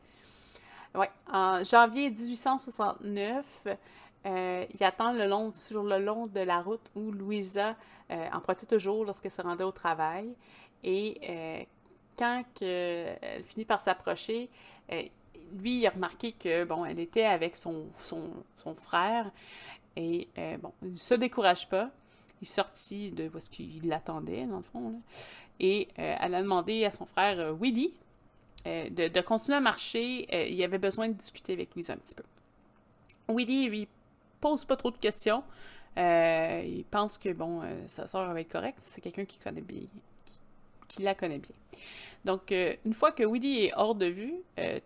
Ouais. 0.94 1.10
En 1.32 1.64
janvier 1.64 2.10
1869, 2.10 3.66
euh, 4.26 4.64
il 4.72 4.84
attend 4.84 5.12
le 5.12 5.26
long, 5.26 5.52
sur 5.52 5.82
le 5.82 5.98
long 5.98 6.28
de 6.28 6.40
la 6.40 6.60
route 6.62 6.88
où 6.94 7.10
Louisa 7.10 7.76
empruntait 8.32 8.66
toujours 8.66 9.04
lorsqu'elle 9.04 9.32
se 9.32 9.42
rendait 9.42 9.64
au 9.64 9.72
travail. 9.72 10.32
Et 10.84 11.66
quand 12.16 12.44
elle 12.60 13.42
finit 13.42 13.64
par 13.64 13.80
s'approcher, 13.80 14.48
lui, 15.52 15.80
il 15.80 15.86
a 15.88 15.90
remarqué 15.90 16.30
que, 16.30 16.62
bon, 16.62 16.84
elle 16.84 17.00
était 17.00 17.24
avec 17.24 17.56
son, 17.56 17.86
son, 18.00 18.30
son 18.62 18.76
frère 18.76 19.32
et 19.96 20.28
euh, 20.38 20.56
bon, 20.58 20.72
il 20.82 20.92
ne 20.92 20.96
se 20.96 21.14
décourage 21.14 21.68
pas. 21.68 21.90
Il 22.40 22.44
est 22.44 22.50
sorti 22.50 23.10
de 23.12 23.30
ce 23.38 23.48
qu'il 23.50 23.88
l'attendait, 23.88 24.46
dans 24.46 24.58
le 24.58 24.62
fond. 24.62 25.00
Et 25.60 25.88
euh, 25.98 26.16
elle 26.20 26.34
a 26.34 26.42
demandé 26.42 26.84
à 26.84 26.90
son 26.90 27.06
frère 27.06 27.38
euh, 27.38 27.52
Willy 27.52 27.92
de, 28.64 29.20
continuer 29.20 29.58
à 29.58 29.60
marcher. 29.60 30.50
il 30.50 30.62
avait 30.62 30.78
besoin 30.78 31.08
de 31.08 31.12
discuter 31.12 31.52
avec 31.52 31.74
Louise 31.74 31.90
un 31.90 31.96
petit 31.96 32.14
peu. 32.14 32.22
Willy 33.28 33.68
lui 33.68 33.88
pose 34.40 34.64
pas 34.64 34.76
trop 34.76 34.90
de 34.90 34.96
questions. 34.96 35.44
il 35.98 36.84
pense 36.90 37.18
que 37.18 37.30
bon, 37.34 37.60
sa 37.88 38.06
soeur 38.06 38.32
va 38.32 38.40
être 38.40 38.48
correcte. 38.48 38.78
C'est 38.80 39.02
quelqu'un 39.02 39.26
qui 39.26 39.38
connaît 39.38 39.60
bien, 39.60 39.82
qui, 40.94 41.02
la 41.02 41.14
connaît 41.14 41.38
bien. 41.38 41.54
Donc, 42.24 42.52
une 42.52 42.94
fois 42.94 43.12
que 43.12 43.22
Willy 43.22 43.66
est 43.66 43.72
hors 43.76 43.94
de 43.94 44.06
vue, 44.06 44.34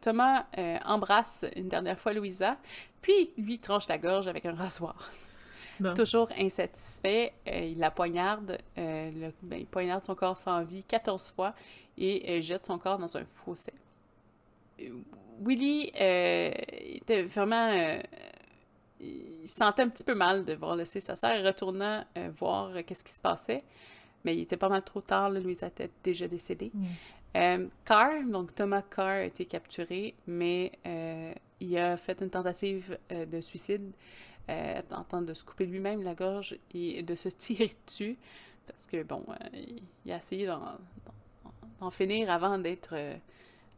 Thomas 0.00 0.46
embrasse 0.84 1.44
une 1.54 1.68
dernière 1.68 1.98
fois 2.00 2.12
Louisa, 2.12 2.56
puis 3.00 3.30
lui 3.38 3.60
tranche 3.60 3.86
la 3.86 3.98
gorge 3.98 4.26
avec 4.26 4.44
un 4.44 4.54
rasoir. 4.54 5.12
Toujours 5.94 6.28
insatisfait, 6.36 7.32
euh, 7.46 7.60
il 7.60 7.78
la 7.78 7.90
poignarde, 7.90 8.58
euh, 8.78 9.30
ben, 9.42 9.60
il 9.60 9.66
poignarde 9.66 10.04
son 10.04 10.14
corps 10.14 10.36
sans 10.36 10.64
vie 10.64 10.82
14 10.82 11.32
fois 11.34 11.54
et 11.96 12.38
euh, 12.38 12.40
jette 12.40 12.66
son 12.66 12.78
corps 12.78 12.98
dans 12.98 13.16
un 13.16 13.24
fossé. 13.24 13.72
Willy 15.40 15.90
était 15.94 17.22
vraiment. 17.22 17.72
il 19.00 19.48
sentait 19.48 19.82
un 19.82 19.88
petit 19.88 20.04
peu 20.04 20.14
mal 20.14 20.44
de 20.44 20.54
voir 20.54 20.76
laisser 20.76 21.00
sa 21.00 21.16
sœur 21.16 21.32
et 21.32 21.44
retourna 21.44 22.06
voir 22.32 22.72
qu'est-ce 22.86 23.04
qui 23.04 23.12
se 23.12 23.20
passait. 23.20 23.64
Mais 24.28 24.36
il 24.36 24.42
était 24.42 24.58
pas 24.58 24.68
mal 24.68 24.82
trop 24.82 25.00
tard, 25.00 25.30
Louisa 25.30 25.68
était 25.68 25.90
déjà 26.04 26.28
décédée. 26.28 26.70
Mm. 26.74 27.68
Carr, 27.84 28.24
donc 28.26 28.54
Thomas 28.54 28.82
Carr, 28.82 29.06
a 29.06 29.24
été 29.24 29.46
capturé, 29.46 30.14
mais 30.26 30.72
il 31.60 31.76
a 31.76 31.96
fait 31.96 32.20
une 32.20 32.30
tentative 32.30 32.98
euh, 33.12 33.26
de 33.26 33.40
suicide, 33.40 33.92
euh, 34.48 34.80
tentant 34.88 35.22
de 35.22 35.34
se 35.34 35.44
couper 35.44 35.66
lui-même 35.66 36.02
la 36.02 36.14
gorge 36.14 36.56
et 36.72 37.02
de 37.02 37.14
se 37.14 37.28
tirer 37.28 37.70
dessus, 37.86 38.16
parce 38.66 38.86
que, 38.86 39.02
bon, 39.02 39.24
euh, 39.28 39.64
il, 40.04 40.12
a 40.12 40.18
essayé 40.18 40.46
d'en 40.46 41.90
finir 41.90 42.30
avant 42.30 42.58
d'être 42.58 42.94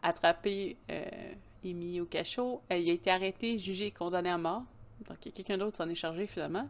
attrapé 0.02 0.76
et 1.62 1.72
mis 1.74 2.00
au 2.00 2.06
cachot. 2.06 2.62
il 2.70 2.88
a 2.88 2.92
été 2.92 3.10
arrêté, 3.10 3.58
jugé 3.58 3.86
et 3.86 3.90
condamné 3.90 4.30
à 4.30 4.38
mort. 4.38 4.64
Donc, 5.08 5.18
quelqu'un 5.20 5.58
d'autre 5.58 5.76
s'en 5.76 5.88
est 5.88 5.94
chargé 5.94 6.26
finalement. 6.26 6.68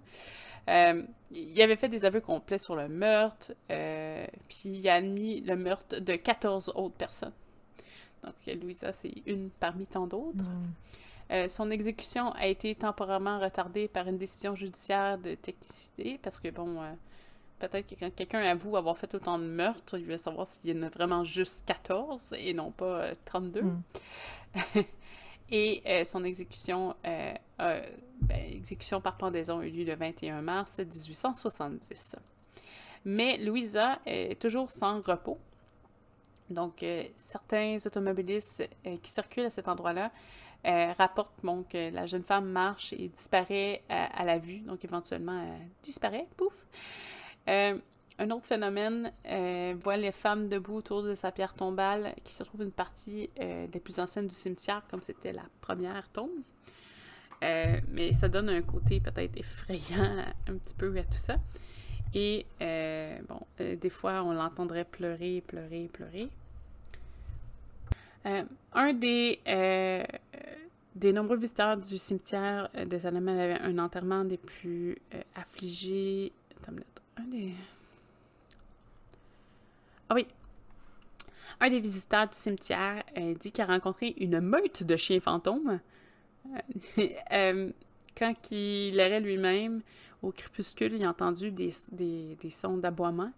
il 0.69 1.63
avait 1.63 1.77
fait 1.77 1.89
des 1.89 2.05
aveux 2.05 2.21
complets 2.21 2.59
sur 2.59 2.77
le 2.77 2.89
meurtre, 2.89 3.53
puis 3.69 4.63
il 4.65 4.89
a 4.89 4.95
admis 4.95 5.41
le 5.41 5.57
meurtre 5.57 6.01
de 6.01 6.15
14 6.15 6.73
autres 6.75 6.97
personnes. 6.97 7.33
Donc, 8.25 8.35
Louisa, 8.61 8.93
c'est 8.93 9.15
une 9.27 9.51
parmi 9.51 9.87
tant 9.87 10.07
d'autres. 10.07 10.45
Euh, 11.31 11.47
son 11.47 11.71
exécution 11.71 12.33
a 12.33 12.47
été 12.47 12.75
temporairement 12.75 13.39
retardée 13.39 13.87
par 13.87 14.09
une 14.09 14.19
décision 14.19 14.57
judiciaire 14.57 15.17
de 15.19 15.35
technicité, 15.35 16.19
parce 16.23 16.41
que, 16.41 16.49
bon, 16.49 16.83
euh, 16.83 16.91
peut-être 17.61 17.87
que 17.87 17.95
quand 17.95 18.13
quelqu'un 18.15 18.41
avoue 18.41 18.77
avoir 18.77 18.99
fait 18.99 19.15
autant 19.15 19.39
de 19.39 19.45
meurtres, 19.45 19.97
il 19.97 20.07
veut 20.07 20.19
savoir 20.19 20.49
s'il 20.49 20.77
y 20.77 20.79
en 20.79 20.83
a 20.83 20.89
vraiment 20.89 21.25
juste 21.25 21.65
14 21.67 22.35
et 22.37 22.53
non 22.53 22.73
pas 22.73 23.15
32. 23.27 23.63
Euh, 23.63 24.83
et 25.51 26.05
son 26.05 26.25
exécution, 26.25 26.95
ben, 27.03 27.83
exécution 28.31 29.01
par 29.01 29.17
pendaison 29.17 29.61
a 29.61 29.67
eu 29.67 29.71
lieu 29.71 29.85
le 29.85 29.95
21 29.95 30.43
mars 30.43 30.79
1870. 30.79 32.17
Mais 33.05 33.39
Louisa 33.39 33.99
est 34.07 34.41
toujours 34.41 34.71
sans 34.71 35.01
repos. 35.01 35.39
Donc, 36.51 36.85
certains 37.17 37.79
automobilistes 37.85 38.69
qui 39.03 39.11
circulent 39.11 39.47
à 39.47 39.51
cet 39.51 39.69
endroit-là 39.69 40.11
euh, 40.67 40.93
rapporte 40.99 41.33
que 41.71 41.91
la 41.91 42.07
jeune 42.07 42.23
femme 42.23 42.45
marche 42.45 42.93
et 42.93 43.09
disparaît 43.09 43.83
euh, 43.91 44.07
à, 44.13 44.25
la 44.25 44.39
vue, 44.39 44.59
donc 44.59 44.85
éventuellement 44.85 45.41
elle 45.41 45.69
disparaît, 45.83 46.27
pouf. 46.37 46.67
Euh, 48.21 48.25
un 48.25 48.31
autre 48.31 48.47
phénomène 48.47 49.13
voit 49.81 49.97
les 49.97 50.13
femmes 50.13 50.49
debout 50.49 50.77
autour 50.77 51.03
de 51.03 51.15
sa 51.15 51.33
pierre 51.33 51.55
tombale, 51.55 52.15
qui 52.25 52.33
se 52.33 52.43
trouve 52.43 52.63
une 52.63 52.73
partie 52.73 53.31
des 53.37 53.81
plus 53.81 53.99
anciennes 53.99 54.27
du 54.27 54.35
cimetière, 54.35 54.83
comme 54.91 55.03
c'était 55.03 55.33
la 55.33 55.45
première 55.61 56.09
tombe. 56.11 56.31
mais 57.41 58.13
ça 58.13 58.29
donne 58.29 58.49
un 58.49 58.63
côté 58.63 59.01
peut-être 59.01 59.37
effrayant 59.37 60.25
un 60.49 60.55
petit 60.55 60.75
peu 60.75 60.97
à 60.97 61.03
tout 61.03 61.19
ça. 61.19 61.37
Et 62.15 62.47
bon, 62.61 63.41
des 63.59 63.91
fois, 63.91 64.23
on 64.23 64.33
l'entendrait 64.33 64.85
pleurer, 64.85 65.43
pleurer, 65.47 65.89
pleurer. 65.93 66.29
un 68.25 68.93
des 68.93 69.41
des 70.95 71.13
nombreux 71.13 71.37
visiteurs 71.37 71.77
du 71.77 71.99
cimetière 71.99 72.69
euh, 72.77 72.85
de 72.85 72.99
Salem 72.99 73.29
avaient 73.29 73.61
un 73.61 73.79
enterrement 73.79 74.25
des 74.25 74.37
plus 74.37 74.97
euh, 75.15 75.23
affligés. 75.35 76.33
un 77.17 77.25
des. 77.25 77.53
Ah 80.11 80.15
oui! 80.17 80.27
Un 81.61 81.71
des 81.71 81.79
visiteurs 81.79 82.27
du 82.27 82.37
cimetière 82.37 83.05
euh, 83.17 83.33
dit 83.35 83.53
qu'il 83.53 83.63
a 83.63 83.67
rencontré 83.67 84.13
une 84.19 84.41
meute 84.41 84.83
de 84.83 84.97
chiens 84.97 85.21
fantômes. 85.21 85.79
quand 88.19 88.51
il 88.51 88.99
errait 88.99 89.21
lui-même 89.21 89.83
au 90.23 90.33
crépuscule, 90.33 90.95
il 90.95 91.05
a 91.05 91.11
entendu 91.11 91.53
des, 91.53 91.71
des, 91.93 92.37
des 92.41 92.51
sons 92.51 92.79
d'aboiement. 92.79 93.31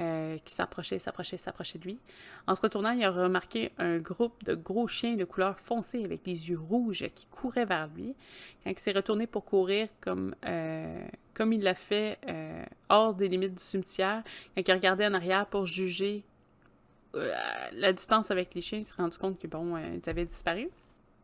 Euh, 0.00 0.38
qui 0.38 0.52
s'approchait, 0.52 0.98
s'approchait, 0.98 1.36
s'approchait 1.36 1.78
de 1.78 1.84
lui. 1.84 2.00
En 2.48 2.56
se 2.56 2.62
retournant, 2.62 2.90
il 2.90 3.04
a 3.04 3.12
remarqué 3.12 3.70
un 3.78 3.98
groupe 3.98 4.42
de 4.42 4.54
gros 4.54 4.88
chiens 4.88 5.14
de 5.14 5.24
couleur 5.24 5.60
foncée 5.60 6.04
avec 6.04 6.24
des 6.24 6.50
yeux 6.50 6.58
rouges 6.58 7.06
qui 7.14 7.26
couraient 7.26 7.64
vers 7.64 7.86
lui. 7.86 8.16
Quand 8.64 8.70
il 8.72 8.78
s'est 8.78 8.90
retourné 8.90 9.28
pour 9.28 9.44
courir 9.44 9.86
comme, 10.00 10.34
euh, 10.46 11.06
comme 11.32 11.52
il 11.52 11.62
l'a 11.62 11.76
fait 11.76 12.18
euh, 12.28 12.64
hors 12.88 13.14
des 13.14 13.28
limites 13.28 13.54
du 13.54 13.62
cimetière, 13.62 14.24
quand 14.56 14.62
il 14.66 14.70
a 14.72 14.74
regardé 14.74 15.06
en 15.06 15.14
arrière 15.14 15.46
pour 15.46 15.64
juger 15.64 16.24
la 17.72 17.92
distance 17.92 18.32
avec 18.32 18.52
les 18.54 18.62
chiens, 18.62 18.78
il 18.78 18.84
s'est 18.84 18.94
rendu 18.98 19.16
compte 19.16 19.38
que, 19.38 19.46
bon, 19.46 19.76
ils 19.76 20.10
avaient 20.10 20.26
disparu. 20.26 20.68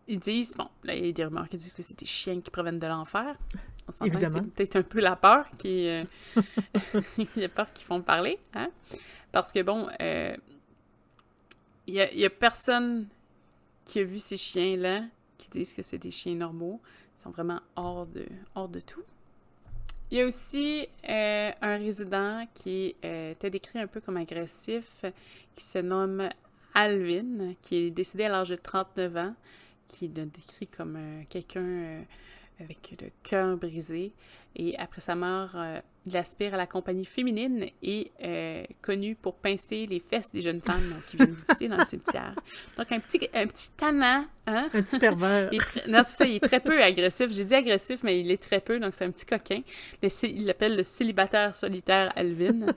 Ils 0.07 0.21
disent, 0.21 0.55
bon, 0.57 0.69
là, 0.85 0.95
il 0.95 1.07
y 1.07 1.09
a 1.09 1.12
des 1.12 1.25
rumeurs 1.25 1.49
qui 1.49 1.57
disent 1.57 1.75
que 1.75 1.83
c'est 1.83 1.99
des 1.99 2.07
chiens 2.07 2.41
qui 2.41 2.50
proviennent 2.53 2.79
de 2.79 2.87
l'enfer. 2.87 3.35
Évidemment. 4.05 4.41
C'est 4.45 4.55
peut-être 4.55 4.77
un 4.77 4.83
peu 4.83 5.01
la 5.01 5.17
peur 5.17 5.47
qui. 5.59 5.89
Euh, 5.89 6.05
il 7.19 7.29
y 7.37 7.45
a 7.45 7.49
peur 7.49 7.73
qu'ils 7.73 7.87
font 7.87 8.01
parler. 8.03 8.39
Hein? 8.55 8.71
Parce 9.33 9.53
que, 9.53 9.63
bon, 9.63 9.89
euh, 10.01 10.37
il 11.87 11.95
n'y 11.95 12.25
a, 12.25 12.31
personne 12.31 13.09
qui 13.85 14.01
a 14.01 14.05
vu 14.05 14.19
ces 14.19 14.37
chiens-là 14.37 15.05
qui 15.39 15.49
disent 15.51 15.73
que 15.73 15.83
c'est 15.83 15.99
des 15.99 16.11
chiens 16.11 16.35
normaux. 16.35 16.81
Ils 17.17 17.23
sont 17.23 17.31
vraiment 17.31 17.61
hors 17.77 18.07
de, 18.07 18.27
hors 18.55 18.69
de 18.69 18.81
tout. 18.81 19.03
Il 20.11 20.19
y 20.19 20.23
a 20.23 20.27
aussi 20.27 20.89
euh, 21.09 21.51
un 21.61 21.77
résident 21.77 22.47
qui 22.55 22.97
était 23.03 23.51
décrit 23.51 23.79
un 23.79 23.87
peu 23.87 24.01
comme 24.01 24.17
agressif, 24.17 25.05
qui 25.55 25.65
se 25.65 25.79
nomme 25.79 26.29
Alvin, 26.75 27.55
qui 27.63 27.77
est 27.77 27.91
décédé 27.91 28.25
à 28.25 28.29
l'âge 28.29 28.49
de 28.49 28.57
39 28.57 29.17
ans, 29.17 29.35
qui 29.87 30.07
est 30.07 30.09
décrit 30.09 30.67
comme 30.67 30.99
quelqu'un 31.29 32.05
avec 32.61 32.95
le 33.00 33.09
cœur 33.23 33.57
brisé. 33.57 34.12
Et 34.57 34.76
après 34.79 35.00
sa 35.00 35.14
mort, 35.14 35.50
euh, 35.55 35.81
il 36.07 36.17
aspire 36.17 36.55
à 36.55 36.57
la 36.57 36.67
compagnie 36.67 37.05
féminine 37.05 37.67
et 37.83 38.11
euh, 38.23 38.64
connu 38.83 39.14
pour 39.14 39.37
pincer 39.37 39.87
les 39.87 40.00
fesses 40.00 40.33
des 40.33 40.40
jeunes 40.40 40.61
femmes 40.61 41.00
qui 41.09 41.17
viennent 41.17 41.35
visiter 41.35 41.69
dans 41.69 41.76
le 41.76 41.85
cimetière. 41.85 42.35
Donc, 42.76 42.90
un 42.90 43.00
petit, 43.00 43.29
un 43.33 43.47
petit 43.47 43.71
tannant. 43.71 44.26
Hein? 44.47 44.69
Un 44.75 44.83
petit 44.83 44.99
pervers. 44.99 45.50
non, 45.88 46.02
c'est 46.05 46.17
ça, 46.17 46.25
il 46.26 46.37
est 46.37 46.40
très 46.40 46.61
peu 46.61 46.83
agressif. 46.83 47.31
J'ai 47.31 47.45
dit 47.45 47.55
agressif, 47.55 48.02
mais 48.02 48.19
il 48.21 48.31
est 48.31 48.43
très 48.43 48.61
peu, 48.61 48.79
donc 48.81 48.95
c'est 48.95 49.05
un 49.05 49.11
petit 49.11 49.26
coquin. 49.26 49.62
il 50.02 50.47
l'appelle 50.47 50.76
le 50.76 50.85
célibataire 50.85 51.55
solitaire 51.57 52.12
Alvin. 52.17 52.67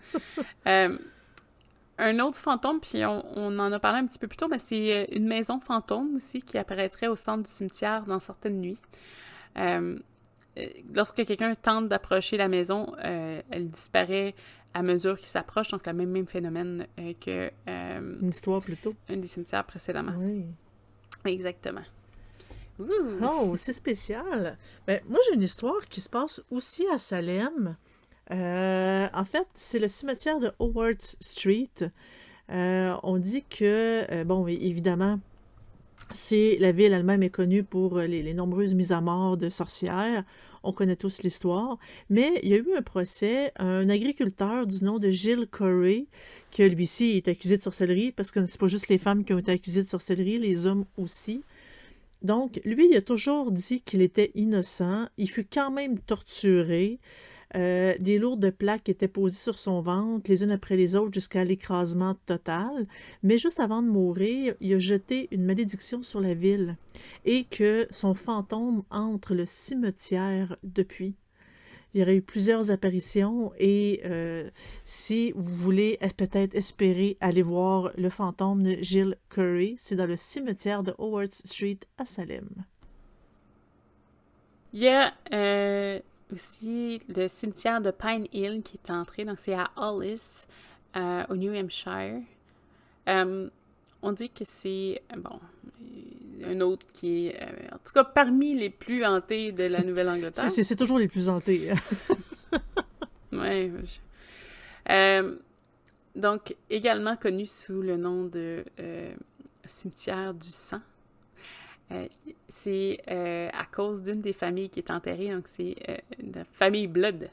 Euh, 0.66 0.98
un 1.98 2.20
autre 2.20 2.38
fantôme, 2.38 2.80
puis 2.80 3.06
on, 3.06 3.24
on, 3.38 3.60
en 3.60 3.72
a 3.72 3.80
parlé 3.80 4.00
un 4.00 4.08
petit 4.08 4.18
peu 4.18 4.28
plus 4.28 4.38
tôt, 4.38 4.48
mais 4.48 4.60
c'est 4.60 5.08
une 5.12 5.28
maison 5.28 5.60
fantôme 5.60 6.16
aussi 6.16 6.42
qui 6.42 6.58
apparaîtrait 6.58 7.08
au 7.08 7.16
centre 7.16 7.44
du 7.44 7.52
cimetière 7.52 8.04
dans 8.04 8.20
certaines 8.20 8.60
nuits. 8.60 8.80
Euh, 9.58 9.98
euh, 10.58 10.68
lorsque 10.94 11.26
quelqu'un 11.26 11.54
tente 11.56 11.90
d'approcher 11.90 12.38
la 12.38 12.48
maison, 12.48 12.94
euh, 13.04 13.42
elle 13.50 13.70
disparaît 13.70 14.36
à 14.74 14.82
mesure 14.82 15.18
qu'il 15.18 15.28
s'approche, 15.28 15.70
donc 15.70 15.86
le 15.86 15.94
même, 15.94 16.10
même 16.10 16.28
phénomène 16.28 16.88
que... 17.22 17.52
Une 17.68 18.30
histoire 18.30 18.62
plutôt. 18.62 18.96
Un 19.08 19.18
des 19.18 19.28
cimetières 19.28 19.66
précédemment. 19.66 20.14
Oui. 20.18 20.46
Exactement. 21.26 21.84
Oh, 22.80 23.56
c'est 23.56 23.72
spécial. 23.72 24.58
Ben, 24.88 25.00
moi, 25.08 25.20
j'ai 25.28 25.36
une 25.36 25.44
histoire 25.44 25.88
qui 25.88 26.02
se 26.02 26.10
passe 26.10 26.42
aussi 26.50 26.88
à 26.92 26.98
Salem. 26.98 27.78
en 28.32 29.26
fait, 29.26 29.48
c'est 29.54 29.78
le 29.78 29.88
cimetière 29.88 30.40
de 30.40 30.52
Howard 30.58 31.00
Street. 31.20 31.92
on 32.50 33.18
dit 33.20 33.44
que, 33.44 34.24
bon, 34.24 34.48
évidemment, 34.48 35.20
c'est 36.14 36.58
la 36.60 36.72
ville 36.72 36.94
elle-même 36.94 37.24
est 37.24 37.30
connue 37.30 37.64
pour 37.64 37.98
euh, 37.98 38.06
les, 38.08 38.34
nombreuses 38.34 38.76
mises 38.76 38.92
à 38.92 39.02
mort 39.02 39.38
de 39.38 39.50
sorcières. 39.50 40.24
On 40.64 40.72
connaît 40.72 40.96
tous 40.96 41.24
l'histoire. 41.24 41.78
Mais 42.10 42.40
il 42.44 42.50
y 42.50 42.54
a 42.54 42.58
eu 42.58 42.76
un 42.78 42.82
procès, 42.82 43.52
un 43.58 43.90
agriculteur 43.90 44.66
du 44.66 44.84
nom 44.84 45.00
de 45.00 45.10
Gilles 45.10 45.48
Corey, 45.50 46.06
qui 46.52 46.68
lui-ci 46.70 47.18
est 47.18 47.28
accusé 47.28 47.58
de 47.58 47.62
sorcellerie, 47.62 48.12
parce 48.12 48.32
que 48.32 48.46
c'est 48.46 48.60
pas 48.60 48.68
juste 48.68 48.88
les 48.88 48.98
femmes 48.98 49.26
qui 49.26 49.34
ont 49.34 49.40
été 49.40 49.52
accusées 49.52 49.84
de 49.84 49.88
sorcellerie, 49.88 50.40
les 50.40 50.66
hommes 50.66 50.86
aussi. 50.98 51.44
Donc, 52.22 52.62
lui, 52.64 52.88
il 52.90 52.96
a 52.96 53.02
toujours 53.02 53.52
dit 53.52 53.82
qu'il 53.82 54.02
était 54.02 54.32
innocent. 54.36 55.08
Il 55.18 55.30
fut 55.30 55.46
quand 55.46 55.72
même 55.72 56.00
torturé. 56.00 57.00
Euh, 57.56 57.96
des 58.00 58.18
lourdes 58.18 58.50
plaques 58.52 58.90
étaient 58.90 59.08
posées 59.08 59.38
sur 59.38 59.56
son 59.56 59.82
ventre, 59.82 60.30
les 60.30 60.44
unes 60.44 60.52
après 60.52 60.76
les 60.76 60.96
autres, 60.96 61.14
jusqu'à 61.14 61.44
l'écrasement 61.44 62.16
total. 62.26 62.88
Mais 63.22 63.38
juste 63.38 63.60
avant 63.60 63.82
de 63.82 63.88
mourir, 63.88 64.56
il 64.60 64.74
a 64.74 64.80
jeté 64.80 65.28
une 65.32 65.46
malédiction 65.46 66.02
sur 66.02 66.20
la 66.20 66.34
ville 66.34 66.78
et 67.26 67.46
que 67.46 67.88
son 67.92 68.14
fantôme 68.14 68.84
entre 68.90 69.36
le 69.36 69.46
cimetière 69.46 70.58
depuis. 70.64 71.16
Il 71.94 72.00
y 72.00 72.02
aurait 72.02 72.16
eu 72.16 72.22
plusieurs 72.24 72.72
apparitions 72.72 73.52
et 73.60 74.02
euh, 74.06 74.50
si 74.84 75.32
vous 75.36 75.56
voulez 75.56 76.00
peut-être 76.18 76.56
espérer 76.56 77.18
aller 77.22 77.44
voir 77.44 77.92
le 77.98 78.10
fantôme 78.10 78.64
de 78.64 78.78
Jill 78.82 79.16
Curry, 79.30 79.76
c'est 79.78 79.96
dans 79.96 80.08
le 80.08 80.18
cimetière 80.18 80.82
de 80.82 80.96
Howard 80.98 81.32
Street 81.32 81.78
à 82.00 82.06
Salem. 82.06 82.50
Il 84.74 84.80
y 84.80 84.88
a 84.88 85.14
euh, 85.32 86.00
aussi 86.34 87.00
le 87.16 87.28
cimetière 87.28 87.82
de 87.82 87.92
Pine 87.92 88.28
Hill 88.34 88.62
qui 88.64 88.78
est 88.78 88.92
entré, 88.92 89.24
donc 89.26 89.40
c'est 89.40 89.54
à 89.54 89.72
Hollis, 89.78 90.46
euh, 90.96 91.24
au 91.30 91.36
New 91.36 91.54
Hampshire. 91.54 92.22
Euh, 93.08 93.50
on 94.02 94.12
dit 94.12 94.30
que 94.30 94.44
c'est, 94.44 95.02
bon, 95.16 95.40
un 96.44 96.62
autre 96.62 96.86
qui 96.94 97.28
est, 97.28 97.42
euh, 97.42 97.76
en 97.76 97.78
tout 97.78 97.94
cas, 97.94 98.04
parmi 98.04 98.54
les 98.54 98.70
plus 98.70 99.06
hantés 99.06 99.52
de 99.52 99.64
la 99.64 99.82
Nouvelle-Angleterre. 99.84 100.50
c'est 100.50 100.76
toujours 100.76 101.00
les 101.00 101.08
plus 101.08 101.30
hantés. 101.30 101.72
oui. 103.32 103.72
donc, 106.16 106.56
également 106.70 107.16
connu 107.16 107.46
sous 107.46 107.82
le 107.82 107.98
nom 107.98 108.26
de 108.26 108.64
cimetière 109.66 110.34
du 110.34 110.50
sang. 110.50 110.82
Euh, 111.94 112.08
c'est 112.50 113.02
euh, 113.10 113.50
à 113.54 113.66
cause 113.66 114.04
d'une 114.04 114.22
des 114.22 114.34
familles 114.34 114.70
qui 114.70 114.80
est 114.80 114.92
enterrée, 114.92 115.30
donc 115.30 115.48
c'est 115.48 115.76
euh, 115.90 115.98
la 116.34 116.46
famille 116.46 116.88
Blood. 116.88 117.30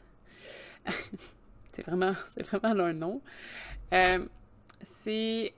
c'est 1.72 1.86
vraiment, 1.86 2.14
c'est 2.34 2.46
vraiment 2.46 2.74
leur 2.74 2.94
nom. 2.94 3.20
c'est 4.82 5.54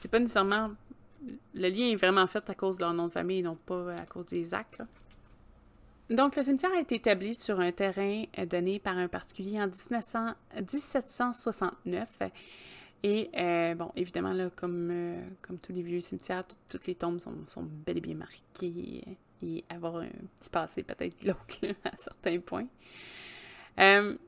c'est 0.00 0.10
pas 0.10 0.18
nécessairement 0.20 0.70
le 1.54 1.68
lien 1.68 1.88
est 1.88 1.96
vraiment 1.96 2.26
fait 2.26 2.48
à 2.48 2.54
cause 2.54 2.78
de 2.78 2.84
leur 2.84 2.94
nom 2.94 3.08
de 3.08 3.12
famille, 3.12 3.42
non 3.42 3.56
pas 3.56 3.92
à 3.94 4.06
cause 4.06 4.26
des 4.26 4.54
actes. 4.54 4.82
Donc, 6.08 6.36
le 6.36 6.42
cimetière 6.42 6.70
a 6.74 6.80
été 6.80 6.94
établi 6.94 7.34
sur 7.34 7.60
un 7.60 7.72
terrain 7.72 8.24
donné 8.46 8.78
par 8.78 8.96
un 8.96 9.08
particulier 9.08 9.60
en 9.60 9.66
1900, 9.66 10.34
1769 10.60 12.08
et 13.02 13.30
euh, 13.36 13.74
bon, 13.74 13.92
évidemment, 13.94 14.32
là, 14.32 14.50
comme, 14.50 14.88
euh, 14.90 15.20
comme 15.42 15.58
tous 15.58 15.72
les 15.72 15.82
vieux 15.82 16.00
cimetières, 16.00 16.44
toutes 16.68 16.86
les 16.86 16.96
tombes 16.96 17.20
sont, 17.20 17.34
sont, 17.46 17.62
bel 17.62 17.98
et 17.98 18.00
bien 18.00 18.16
marquées 18.16 19.04
et 19.42 19.64
avoir 19.68 19.96
un 19.98 20.08
petit 20.40 20.50
passé 20.50 20.82
peut-être 20.82 21.18
glauque 21.20 21.60
à 21.84 21.96
certains 21.96 22.40
points. 22.40 22.66
Euh, 23.78 24.18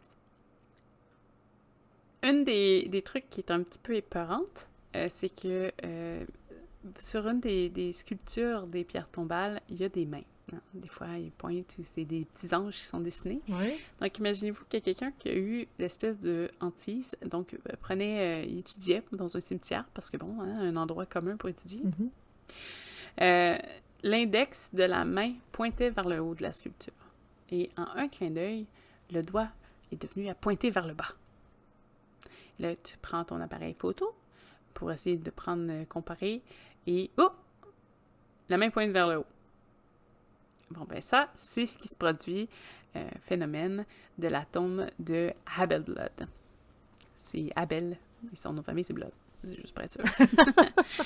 une 2.22 2.44
des, 2.44 2.87
des, 2.88 3.02
trucs 3.02 3.28
qui 3.28 3.40
est 3.40 3.50
un 3.50 3.62
petit 3.62 3.78
peu 3.78 3.96
épeurante, 3.96 4.68
c'est 5.09 5.35
que 5.35 5.72
sur 6.98 7.26
une 7.26 7.40
des, 7.40 7.70
des, 7.70 7.92
sculptures 7.92 8.66
des 8.66 8.85
pierres 8.85 9.09
tombales, 9.09 9.61
il 9.68 9.76
y 9.80 9.85
a 9.85 9.88
des 9.88 10.06
mains. 10.06 10.22
Des 10.74 10.88
fois, 10.88 11.18
ils 11.18 11.30
pointent 11.30 11.76
ou 11.78 11.82
c'est 11.82 12.04
des 12.04 12.24
petits 12.24 12.54
anges 12.54 12.74
qui 12.74 12.84
sont 12.84 13.00
dessinés. 13.00 13.40
Donc, 14.00 14.18
imaginez-vous 14.18 14.64
qu'il 14.64 14.78
y 14.78 14.82
a 14.82 14.84
quelqu'un 14.84 15.12
qui 15.18 15.28
a 15.28 15.36
eu 15.36 15.66
l'espèce 15.78 16.18
de 16.18 16.50
hantise. 16.60 17.16
Donc, 17.24 17.54
euh, 17.54 17.72
prenez, 17.80 18.20
euh, 18.20 18.42
il 18.42 18.58
étudiait 18.58 19.02
dans 19.12 19.36
un 19.36 19.40
cimetière 19.40 19.84
parce 19.94 20.10
que, 20.10 20.16
bon, 20.16 20.40
hein, 20.40 20.58
un 20.60 20.76
endroit 20.76 21.06
commun 21.06 21.36
pour 21.36 21.48
étudier. 21.48 21.82
Mm-hmm. 21.82 22.08
Euh, 23.22 23.58
l'index 24.02 24.70
de 24.72 24.84
la 24.84 25.04
main 25.04 25.34
pointait 25.52 25.90
vers 25.90 26.08
le 26.08 26.20
haut 26.20 26.34
de 26.34 26.42
la 26.42 26.52
sculpture. 26.52 26.92
Et 27.50 27.70
en 27.76 27.86
un 27.96 28.08
clin 28.08 28.30
d'œil, 28.30 28.66
le 29.10 29.22
doigt 29.22 29.48
est 29.92 30.00
devenu 30.00 30.28
à 30.28 30.34
pointer 30.34 30.70
vers 30.70 30.86
le 30.86 30.94
bas. 30.94 31.14
Là, 32.58 32.76
tu 32.76 32.96
prends 32.98 33.24
ton 33.24 33.40
appareil 33.40 33.74
photo 33.78 34.14
pour 34.74 34.92
essayer 34.92 35.16
de 35.16 35.30
prendre, 35.30 35.84
comparer, 35.84 36.42
et 36.86 37.10
oh! 37.18 37.30
La 38.48 38.56
main 38.56 38.70
pointe 38.70 38.90
vers 38.90 39.08
le 39.08 39.18
haut. 39.18 39.26
Bon, 40.70 40.85
ben 40.88 41.02
ça, 41.02 41.28
c'est 41.35 41.66
ce 41.66 41.76
qui 41.78 41.88
se 41.88 41.96
produit, 41.96 42.48
euh, 42.96 43.09
phénomène 43.22 43.85
de 44.18 44.26
la 44.26 44.44
tombe 44.44 44.87
de 44.98 45.33
Abel 45.59 45.83
Blood. 45.83 46.28
C'est 47.18 47.50
Abel, 47.54 47.96
et 48.33 48.37
son 48.37 48.52
nom 48.52 48.62
de 48.62 48.66
famille, 48.66 48.83
c'est 48.83 48.92
Blood. 48.92 49.12
Juste 49.44 49.74
pour 49.74 49.85
être 49.85 49.92
sûr. 49.92 50.04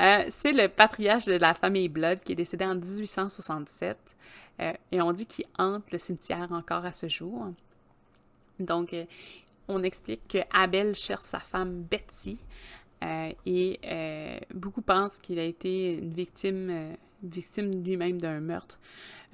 Euh, 0.00 0.26
c'est 0.28 0.52
le 0.52 0.68
patriarche 0.68 1.24
de 1.24 1.32
la 1.32 1.54
famille 1.54 1.88
Blood 1.88 2.20
qui 2.20 2.30
est 2.30 2.36
décédé 2.36 2.64
en 2.64 2.76
1867. 2.76 3.98
Euh, 4.60 4.72
et 4.92 5.02
on 5.02 5.10
dit 5.10 5.26
qu'il 5.26 5.44
hante 5.58 5.90
le 5.90 5.98
cimetière 5.98 6.52
encore 6.52 6.84
à 6.84 6.92
ce 6.92 7.08
jour. 7.08 7.48
Donc, 8.60 8.94
on 9.66 9.82
explique 9.82 10.28
que 10.28 10.38
Abel 10.54 10.94
cherche 10.94 11.24
sa 11.24 11.40
femme 11.40 11.82
Betsy. 11.82 12.38
et 13.44 13.80
beaucoup 14.54 14.82
pensent 14.82 15.18
qu'il 15.18 15.40
a 15.40 15.44
été 15.44 15.94
une 15.94 16.14
victime 16.14 16.96
victime 17.22 17.82
lui-même 17.84 18.20
d'un 18.20 18.40
meurtre. 18.40 18.78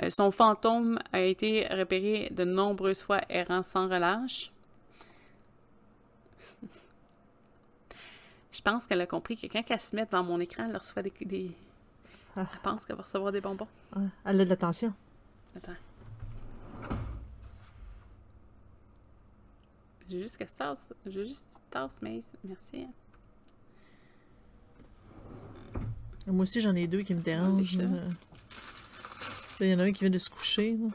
Euh, 0.03 0.11
son 0.11 0.31
fantôme 0.31 0.99
a 1.13 1.21
été 1.21 1.67
repéré 1.69 2.31
de 2.31 2.45
nombreuses 2.45 3.03
fois 3.03 3.21
errant 3.29 3.63
sans 3.63 3.89
relâche. 3.89 4.51
Je 8.53 8.61
pense 8.63 8.87
qu'elle 8.87 9.01
a 9.01 9.07
compris 9.07 9.37
que 9.37 9.47
quand 9.47 9.63
elle 9.69 9.81
se 9.81 9.97
met 9.97 10.07
devant 10.07 10.23
mon 10.23 10.41
écran, 10.41 10.67
elle 10.69 10.77
reçoit 10.77 11.03
des. 11.03 11.13
des... 11.23 11.51
Ah. 12.37 12.47
Elle 12.53 12.61
pense 12.61 12.85
qu'elle 12.85 12.97
va 12.97 13.03
recevoir 13.03 13.33
des 13.33 13.41
bonbons. 13.41 13.69
Elle 14.25 14.41
a 14.41 14.45
de 14.45 14.49
l'attention. 14.49 14.93
Attends. 15.57 15.73
J'ai 20.09 20.21
juste 20.21 20.57
tasse. 20.57 20.93
J'ai 21.07 21.27
juste 21.27 21.49
que 21.49 21.55
tu 21.55 21.61
te 21.61 21.71
tasses, 21.71 22.01
mais 22.03 22.21
merci. 22.45 22.87
Moi 26.27 26.43
aussi, 26.43 26.61
j'en 26.61 26.75
ai 26.75 26.87
deux 26.87 27.03
qui 27.03 27.15
me 27.15 27.21
dérangent. 27.21 27.77
Là. 27.77 27.87
Il 29.61 29.69
y 29.69 29.75
en 29.75 29.79
a 29.79 29.85
un 29.85 29.93
qui 29.93 30.01
vient 30.01 30.11
de 30.11 30.19
se 30.19 30.31
coucher. 30.31 30.77
là. 30.77 30.89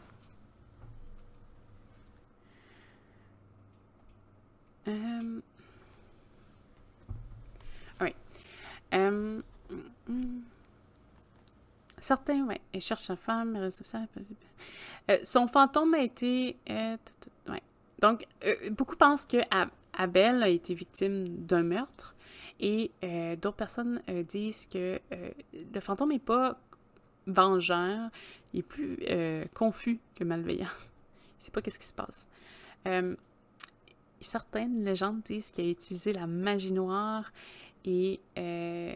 Oui. 8.02 8.16
Euh... 8.94 9.42
mm. 10.08 10.40
Certains, 12.00 12.46
oui. 12.48 12.56
Elle 12.74 12.82
cherche 12.82 13.04
sa 13.04 13.16
femme. 13.16 13.56
Euh, 13.58 15.20
son 15.24 15.48
fantôme 15.48 15.94
a 15.94 16.00
été. 16.00 16.58
euh, 16.70 16.98
ouais. 17.50 17.62
Donc, 18.00 18.26
euh, 18.46 18.70
beaucoup 18.72 18.96
pensent 18.96 19.26
que 19.26 19.38
Abel 19.94 20.44
a 20.44 20.50
été 20.50 20.74
victime 20.74 21.28
d'un 21.46 21.64
meurtre 21.64 22.16
et 22.60 22.92
euh, 23.04 23.36
d'autres 23.36 23.58
personnes 23.58 24.02
euh, 24.10 24.24
disent 24.24 24.66
que 24.66 25.00
euh, 25.12 25.30
le 25.74 25.80
fantôme 25.80 26.12
n'est 26.12 26.20
pas 26.20 26.60
vengeur, 27.28 28.10
il 28.54 28.60
est 28.60 28.64
plus 28.64 28.98
confus 29.54 30.00
que 30.16 30.24
malveillant. 30.24 30.66
Il 31.40 31.44
sait 31.44 31.52
pas 31.52 31.62
qu'est-ce 31.62 31.78
qui 31.78 31.86
se 31.86 31.94
passe. 31.94 32.28
Certaines 34.20 34.84
légendes 34.84 35.22
disent 35.24 35.52
qu'il 35.52 35.66
a 35.66 35.70
utilisé 35.70 36.12
la 36.12 36.26
magie 36.26 36.72
noire 36.72 37.32
et 37.86 38.20
que, 38.36 38.96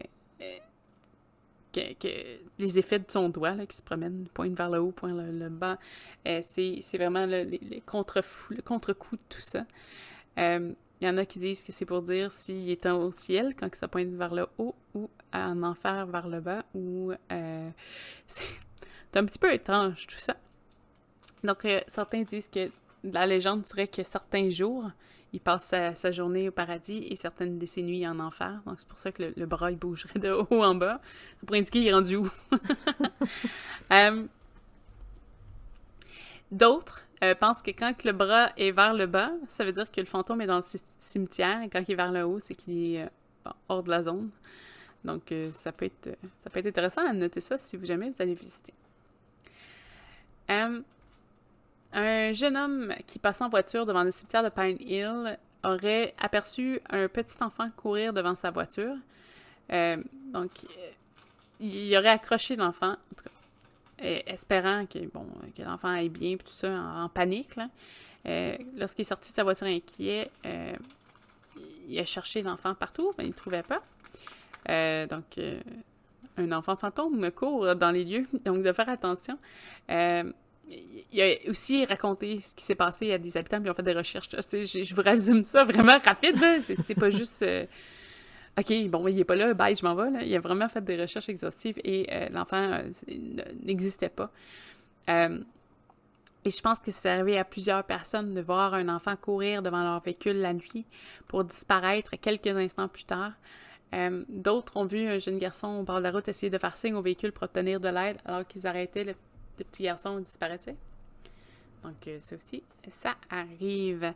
les 2.58 2.78
effets 2.78 2.98
de 2.98 3.04
son 3.08 3.28
doigt 3.28 3.54
qui 3.66 3.76
se 3.76 3.82
promènent, 3.82 4.26
pointe 4.34 4.56
vers 4.56 4.68
le 4.68 4.80
haut, 4.80 4.90
pointe 4.90 5.16
le, 5.16 5.30
le 5.30 5.48
bas, 5.48 5.78
c'est 6.24 6.80
vraiment 6.94 7.26
le, 7.26 7.80
contre-coup 7.86 9.16
de 9.16 9.22
tout 9.28 9.40
ça. 9.40 9.64
Il 11.04 11.08
y 11.08 11.10
en 11.10 11.18
a 11.18 11.26
qui 11.26 11.38
disent 11.38 11.62
que 11.62 11.70
c'est 11.70 11.84
pour 11.84 12.00
dire 12.00 12.32
s'il 12.32 12.70
est 12.70 12.86
au 12.86 13.10
ciel 13.10 13.54
quand 13.54 13.74
ça 13.74 13.88
pointe 13.88 14.08
vers 14.14 14.34
le 14.34 14.46
haut 14.56 14.74
ou 14.94 15.10
en 15.34 15.62
enfer 15.62 16.06
vers 16.06 16.28
le 16.28 16.40
bas 16.40 16.64
euh, 16.74 17.70
c'est 18.26 19.18
un 19.18 19.26
petit 19.26 19.38
peu 19.38 19.52
étrange 19.52 20.06
tout 20.06 20.16
ça. 20.16 20.34
Donc 21.42 21.66
euh, 21.66 21.82
certains 21.88 22.22
disent 22.22 22.48
que 22.48 22.70
la 23.02 23.26
légende 23.26 23.64
dirait 23.64 23.86
que 23.86 24.02
certains 24.02 24.48
jours, 24.48 24.90
il 25.34 25.40
passe 25.40 25.74
sa, 25.94 26.10
journée 26.10 26.48
au 26.48 26.52
paradis 26.52 27.06
et 27.10 27.16
certaines 27.16 27.58
de 27.58 27.66
ses 27.66 27.82
nuits 27.82 28.08
en 28.08 28.18
enfer. 28.18 28.62
Donc 28.64 28.76
c'est 28.80 28.88
pour 28.88 28.98
ça 28.98 29.12
que 29.12 29.34
le, 29.36 29.44
bras 29.44 29.72
il 29.72 29.76
bougerait 29.76 30.18
de 30.18 30.30
haut 30.30 30.64
en 30.64 30.74
bas. 30.74 31.02
Pour 31.44 31.54
indiquer 31.54 31.80
il 31.80 31.88
est 31.88 31.92
rendu 31.92 32.16
où. 32.16 32.30
Euh, 33.92 34.26
D'autres 36.50 37.06
euh, 37.30 37.34
pensent 37.34 37.62
que 37.62 37.70
quand 37.70 38.04
le 38.04 38.12
bras 38.12 38.50
est 38.56 38.70
vers 38.70 38.94
le 38.94 39.06
bas, 39.06 39.32
ça 39.48 39.64
veut 39.64 39.72
dire 39.72 39.90
que 39.90 40.00
le 40.00 40.06
fantôme 40.06 40.40
est 40.40 40.46
dans 40.46 40.56
le 40.56 40.62
ci- 40.62 40.82
cimetière 40.98 41.62
et 41.62 41.68
quand 41.68 41.82
il 41.86 41.92
est 41.92 41.96
vers 41.96 42.12
le 42.12 42.22
haut, 42.24 42.40
c'est 42.40 42.54
qu'il 42.54 42.94
est 42.94 43.02
euh, 43.02 43.50
hors 43.68 43.82
de 43.82 43.90
la 43.90 44.02
zone. 44.02 44.30
Donc 45.04 45.32
euh, 45.32 45.50
ça, 45.52 45.72
peut 45.72 45.86
être, 45.86 46.16
ça 46.40 46.50
peut 46.50 46.60
être 46.60 46.66
intéressant 46.66 47.06
à 47.06 47.12
noter 47.12 47.40
ça 47.40 47.58
si 47.58 47.78
jamais 47.84 48.10
vous 48.10 48.22
allez 48.22 48.34
visiter. 48.34 48.72
Un 50.48 50.82
jeune 52.32 52.56
homme 52.56 52.92
qui 53.06 53.18
passait 53.18 53.44
en 53.44 53.48
voiture 53.48 53.86
devant 53.86 54.02
le 54.02 54.10
cimetière 54.10 54.42
de 54.42 54.48
Pine 54.48 54.76
Hill 54.80 55.38
aurait 55.62 56.14
aperçu 56.18 56.80
un 56.90 57.08
petit 57.08 57.36
enfant 57.40 57.70
courir 57.76 58.12
devant 58.12 58.34
sa 58.34 58.50
voiture. 58.50 58.96
Donc, 59.70 60.50
il 61.60 61.96
aurait 61.96 62.08
accroché 62.08 62.56
l'enfant, 62.56 62.96
espérant 63.98 64.86
que, 64.86 64.98
bon, 65.12 65.26
que 65.56 65.62
l'enfant 65.62 65.88
aille 65.88 66.08
bien, 66.08 66.36
puis 66.36 66.46
tout 66.46 66.52
ça, 66.56 66.70
en, 66.72 67.08
panique. 67.08 67.56
là. 67.56 67.68
Euh, 68.26 68.56
Lorsqu'il 68.76 69.02
est 69.02 69.08
sorti 69.08 69.30
de 69.32 69.36
sa 69.36 69.44
voiture 69.44 69.66
inquiet, 69.66 70.30
euh, 70.46 70.72
il 71.86 71.98
a 71.98 72.04
cherché 72.04 72.42
l'enfant 72.42 72.74
partout, 72.74 73.12
mais 73.18 73.24
il 73.24 73.28
ne 73.28 73.32
le 73.32 73.36
trouvait 73.36 73.62
pas. 73.62 73.82
Euh, 74.70 75.06
donc, 75.06 75.38
un 76.36 76.52
enfant 76.52 76.76
fantôme 76.76 77.30
court 77.30 77.76
dans 77.76 77.90
les 77.90 78.04
lieux, 78.04 78.26
donc 78.44 78.62
de 78.62 78.72
faire 78.72 78.88
attention. 78.88 79.38
Il 79.88 81.20
a 81.20 81.50
aussi 81.50 81.84
raconté 81.84 82.40
ce 82.40 82.54
qui 82.54 82.64
s'est 82.64 82.74
passé 82.74 83.12
à 83.12 83.18
des 83.18 83.36
habitants, 83.36 83.58
puis 83.58 83.66
ils 83.66 83.70
ont 83.70 83.74
fait 83.74 83.82
des 83.82 83.92
recherches. 83.92 84.30
Je, 84.32 84.82
je 84.82 84.94
vous 84.94 85.02
résume 85.02 85.44
ça 85.44 85.62
vraiment 85.64 85.98
rapide. 86.04 86.38
C'est- 86.64 86.94
pas 86.98 87.10
juste. 87.10 87.44
OK, 88.56 88.88
bon, 88.88 89.08
il 89.08 89.18
est 89.18 89.24
pas 89.24 89.34
là, 89.34 89.52
bye, 89.52 89.74
je 89.74 89.84
m'en 89.84 89.94
vais. 89.94 90.10
Là. 90.10 90.22
Il 90.22 90.34
a 90.34 90.40
vraiment 90.40 90.68
fait 90.68 90.82
des 90.82 91.00
recherches 91.00 91.28
exhaustives 91.28 91.78
et 91.82 92.06
euh, 92.12 92.28
l'enfant 92.30 92.70
euh, 92.72 92.88
n'existait 93.64 94.08
pas. 94.08 94.30
Euh, 95.08 95.40
et 96.44 96.50
je 96.50 96.60
pense 96.60 96.78
que 96.78 96.92
c'est 96.92 97.08
arrivé 97.08 97.36
à 97.36 97.44
plusieurs 97.44 97.82
personnes 97.82 98.34
de 98.34 98.40
voir 98.40 98.74
un 98.74 98.88
enfant 98.88 99.16
courir 99.16 99.62
devant 99.62 99.82
leur 99.82 100.00
véhicule 100.00 100.36
la 100.36 100.52
nuit 100.52 100.84
pour 101.26 101.42
disparaître 101.42 102.16
quelques 102.20 102.46
instants 102.48 102.88
plus 102.88 103.04
tard. 103.04 103.32
D'autres 104.28 104.76
ont 104.76 104.84
vu 104.84 105.06
un 105.06 105.18
jeune 105.18 105.38
garçon 105.38 105.68
au 105.68 105.84
bord 105.84 105.98
de 105.98 106.02
la 106.02 106.10
route 106.10 106.26
essayer 106.26 106.50
de 106.50 106.58
faire 106.58 106.76
signe 106.76 106.96
au 106.96 107.00
véhicule 107.00 107.30
pour 107.30 107.44
obtenir 107.44 107.78
de 107.78 107.88
l'aide 107.88 108.18
alors 108.24 108.44
qu'ils 108.44 108.66
arrêtaient, 108.66 109.04
le, 109.04 109.14
petit 109.56 109.84
garçon 109.84 110.18
disparaissait. 110.18 110.74
Donc, 111.84 111.94
ça 112.18 112.34
aussi, 112.34 112.62
ça 112.88 113.14
arrive. 113.30 114.12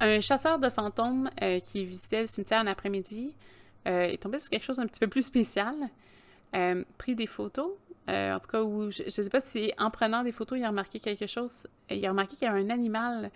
Un 0.00 0.20
chasseur 0.20 0.58
de 0.58 0.70
fantômes 0.70 1.30
euh, 1.42 1.60
qui 1.60 1.84
visitait 1.84 2.22
le 2.22 2.26
cimetière 2.26 2.60
un 2.60 2.66
après-midi 2.66 3.34
euh, 3.86 4.04
est 4.04 4.22
tombé 4.22 4.38
sur 4.38 4.50
quelque 4.50 4.64
chose 4.64 4.78
d'un 4.78 4.86
petit 4.86 5.00
peu 5.00 5.08
plus 5.08 5.22
spécial. 5.22 5.74
Euh, 6.54 6.84
pris 6.98 7.14
des 7.14 7.26
photos, 7.26 7.72
euh, 8.08 8.34
en 8.34 8.38
tout 8.38 8.48
cas, 8.48 8.62
je 8.90 9.02
ne 9.04 9.10
sais 9.10 9.28
pas 9.28 9.40
si 9.40 9.72
en 9.76 9.90
prenant 9.90 10.22
des 10.22 10.32
photos, 10.32 10.58
il 10.58 10.64
a 10.64 10.68
remarqué 10.68 11.00
quelque 11.00 11.26
chose. 11.26 11.66
Il 11.90 12.04
a 12.06 12.10
remarqué 12.10 12.36
qu'il 12.36 12.46
y 12.46 12.50
a 12.50 12.54
un 12.54 12.70
animal 12.70 13.30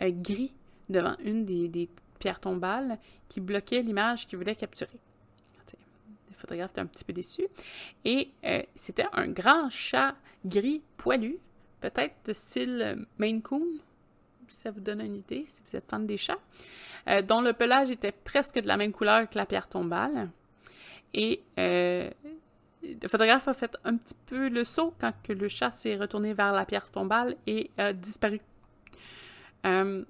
gris 0.00 0.54
devant 0.88 1.16
une 1.24 1.44
des, 1.44 1.68
des 1.68 1.88
pierres 2.18 2.40
tombales 2.40 2.98
qui 3.28 3.40
bloquait 3.40 3.82
l'image 3.82 4.26
qu'il 4.26 4.38
voulait 4.38 4.54
capturer. 4.54 4.98
Le 6.30 6.34
photographe 6.36 6.70
était 6.70 6.80
un 6.80 6.86
petit 6.86 7.04
peu 7.04 7.12
déçu. 7.12 7.46
Et 8.04 8.30
c'était 8.76 9.06
un 9.12 9.28
grand 9.28 9.70
chat 9.70 10.14
gris 10.44 10.82
poilu, 10.96 11.38
peut-être 11.80 12.14
de 12.26 12.32
style 12.32 13.06
Maine 13.18 13.42
Coon, 13.42 13.66
si 14.48 14.60
ça 14.60 14.70
vous 14.70 14.80
donne 14.80 15.00
une 15.00 15.16
idée, 15.16 15.44
si 15.46 15.62
vous 15.66 15.76
êtes 15.76 15.88
fan 15.88 16.06
des 16.06 16.16
chats, 16.16 16.38
euh, 17.08 17.22
dont 17.22 17.40
le 17.40 17.52
pelage 17.52 17.90
était 17.90 18.12
presque 18.12 18.60
de 18.60 18.66
la 18.66 18.76
même 18.76 18.92
couleur 18.92 19.28
que 19.28 19.36
la 19.36 19.46
pierre 19.46 19.68
tombale. 19.68 20.30
Et 21.14 21.42
euh, 21.58 22.10
le 22.82 23.08
photographe 23.08 23.48
a 23.48 23.54
fait 23.54 23.76
un 23.84 23.96
petit 23.96 24.16
peu 24.26 24.48
le 24.48 24.64
saut 24.64 24.94
quand 25.00 25.12
que 25.22 25.32
le 25.32 25.48
chat 25.48 25.70
s'est 25.70 25.96
retourné 25.96 26.34
vers 26.34 26.52
la 26.52 26.64
pierre 26.64 26.90
tombale 26.90 27.36
et 27.46 27.70
a 27.78 27.92
disparu. 27.92 28.40
Euh, 29.66 30.04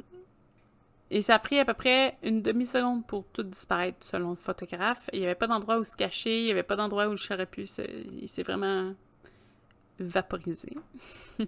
et 1.11 1.23
ça 1.23 1.37
a 1.37 1.39
pris 1.39 1.59
à 1.59 1.65
peu 1.65 1.73
près 1.73 2.19
une 2.23 2.43
demi-seconde 2.43 3.07
pour 3.07 3.25
tout 3.33 3.43
disparaître, 3.43 4.05
selon 4.05 4.31
le 4.31 4.37
photographe. 4.37 5.09
Il 5.13 5.21
n'y 5.21 5.25
avait 5.25 5.35
pas 5.35 5.47
d'endroit 5.47 5.79
où 5.79 5.85
se 5.85 5.97
cacher, 5.97 6.41
il 6.41 6.45
n'y 6.45 6.51
avait 6.51 6.63
pas 6.63 6.77
d'endroit 6.77 7.09
où 7.09 7.13
le 7.13 7.17
chat 7.17 7.35
aurait 7.35 7.47
pu. 7.47 7.63
Il 8.21 8.29
s'est 8.29 8.43
vraiment 8.43 8.93
vaporisé. 9.99 10.77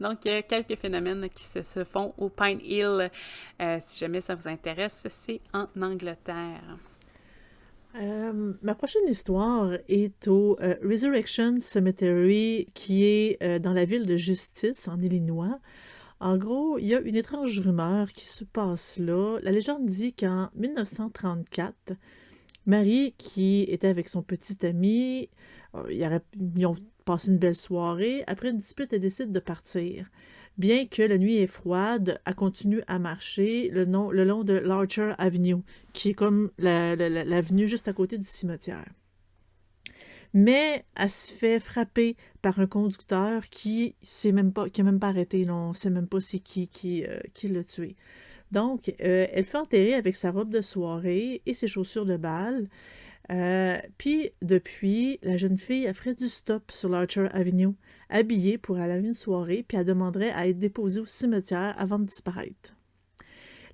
Donc, 0.00 0.20
quelques 0.20 0.76
phénomènes 0.76 1.28
qui 1.28 1.44
se, 1.44 1.84
font 1.84 2.14
au 2.18 2.28
Pine 2.28 2.60
Hill. 2.62 3.10
Euh, 3.60 3.78
si 3.80 3.98
jamais 3.98 4.20
ça 4.20 4.34
vous 4.34 4.48
intéresse, 4.48 5.06
c'est 5.08 5.40
en 5.52 5.66
Angleterre. 5.80 6.78
Euh, 7.96 8.52
ma 8.62 8.74
prochaine 8.74 9.06
histoire 9.06 9.72
est 9.88 10.26
au 10.26 10.56
euh, 10.60 10.74
Resurrection 10.82 11.54
Cemetery, 11.60 12.66
qui 12.74 13.04
est 13.04 13.60
dans 13.60 13.72
la 13.72 13.84
ville 13.84 14.06
de 14.06 14.16
Justice, 14.16 14.88
en 14.88 15.00
Illinois. 15.00 15.60
En 16.20 16.36
gros, 16.38 16.78
il 16.78 16.86
y 16.86 16.94
a 16.94 17.00
une 17.00 17.16
étrange 17.16 17.60
rumeur 17.60 18.08
qui 18.12 18.24
se 18.24 18.44
passe 18.44 18.98
là. 18.98 19.38
La 19.42 19.52
légende 19.52 19.86
dit 19.86 20.12
qu'en 20.12 20.48
1934, 20.54 21.92
Marie, 22.66 23.14
qui 23.18 23.62
était 23.62 23.88
avec 23.88 24.08
son 24.08 24.22
petit 24.22 24.64
ami, 24.64 25.28
euh, 25.74 25.84
ils, 25.90 26.66
ont 26.66 26.76
passé 27.04 27.30
une 27.30 27.38
belle 27.38 27.54
soirée. 27.54 28.24
Après 28.26 28.50
une 28.50 28.58
dispute, 28.58 28.92
elle 28.92 29.00
décide 29.00 29.32
de 29.32 29.40
partir. 29.40 30.10
Bien 30.56 30.86
que 30.86 31.02
la 31.02 31.18
nuit 31.18 31.36
est 31.36 31.48
froide, 31.48 32.20
elle 32.24 32.34
continue 32.34 32.80
à 32.86 32.98
marcher 32.98 33.68
le, 33.70 33.84
long 33.84 34.44
de 34.44 34.54
l'Archer 34.54 35.14
Avenue, 35.18 35.56
qui 35.92 36.10
est 36.10 36.14
comme 36.14 36.50
la- 36.58 36.94
la- 36.94 37.08
la- 37.08 37.24
l'avenue 37.24 37.66
juste 37.66 37.88
à 37.88 37.92
côté 37.92 38.18
du 38.18 38.24
cimetière. 38.24 38.86
Mais 40.32 40.84
elle 40.96 41.10
se 41.10 41.32
fait 41.32 41.60
frapper 41.60 42.16
par 42.42 42.58
un 42.58 42.66
conducteur 42.66 43.44
qui 43.50 43.94
s'est 44.02 44.32
même 44.32 44.52
pas, 44.52 44.66
même 44.78 44.98
pas 44.98 45.08
arrêté. 45.08 45.48
On 45.48 45.70
ne 45.70 45.74
sait 45.74 45.90
même 45.90 46.08
pas 46.08 46.20
c'est 46.20 46.40
qui 46.40 46.68
euh, 47.06 47.20
qui 47.34 47.48
l'a 47.48 47.62
tué. 47.62 47.96
Donc, 48.54 48.94
euh, 49.02 49.26
elle 49.32 49.44
fait 49.44 49.58
enterrer 49.58 49.94
avec 49.94 50.14
sa 50.14 50.30
robe 50.30 50.50
de 50.50 50.60
soirée 50.60 51.42
et 51.44 51.54
ses 51.54 51.66
chaussures 51.66 52.06
de 52.06 52.16
bal. 52.16 52.68
Euh, 53.32 53.76
puis, 53.98 54.30
depuis, 54.42 55.18
la 55.22 55.36
jeune 55.36 55.58
fille 55.58 55.88
a 55.88 55.92
ferait 55.92 56.14
du 56.14 56.28
stop 56.28 56.70
sur 56.70 56.88
l'Archer 56.88 57.26
Avenue, 57.32 57.74
habillée 58.10 58.56
pour 58.56 58.78
aller 58.78 58.92
à 58.92 58.98
une 58.98 59.12
soirée, 59.12 59.64
puis 59.66 59.76
elle 59.76 59.84
demanderait 59.84 60.30
à 60.30 60.46
être 60.46 60.58
déposée 60.60 61.00
au 61.00 61.06
cimetière 61.06 61.74
avant 61.78 61.98
de 61.98 62.04
disparaître. 62.04 62.76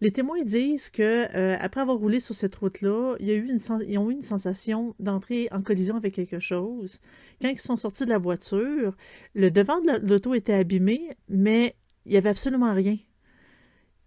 Les 0.01 0.12
témoins 0.12 0.43
disent 0.45 0.88
que 0.88 1.29
euh, 1.37 1.59
après 1.61 1.83
avoir 1.83 1.99
roulé 1.99 2.19
sur 2.19 2.35
cette 2.35 2.55
route-là, 2.55 3.16
ils 3.21 3.99
ont 3.99 4.09
eu 4.09 4.14
une 4.14 4.23
sensation 4.23 4.95
d'entrer 4.99 5.49
en 5.53 5.61
collision 5.61 5.97
avec 5.97 6.14
quelque 6.14 6.38
chose. 6.38 7.01
Quand 7.43 7.51
ils 7.51 7.59
sont 7.59 7.77
sortis 7.77 8.07
de 8.07 8.11
la 8.11 8.16
voiture, 8.16 8.97
le 9.35 9.51
devant 9.51 9.83
de 9.83 10.09
l'auto 10.09 10.33
était 10.33 10.55
abîmé, 10.55 11.11
mais 11.29 11.77
il 12.07 12.12
n'y 12.12 12.16
avait 12.16 12.31
absolument 12.31 12.73
rien. 12.73 12.97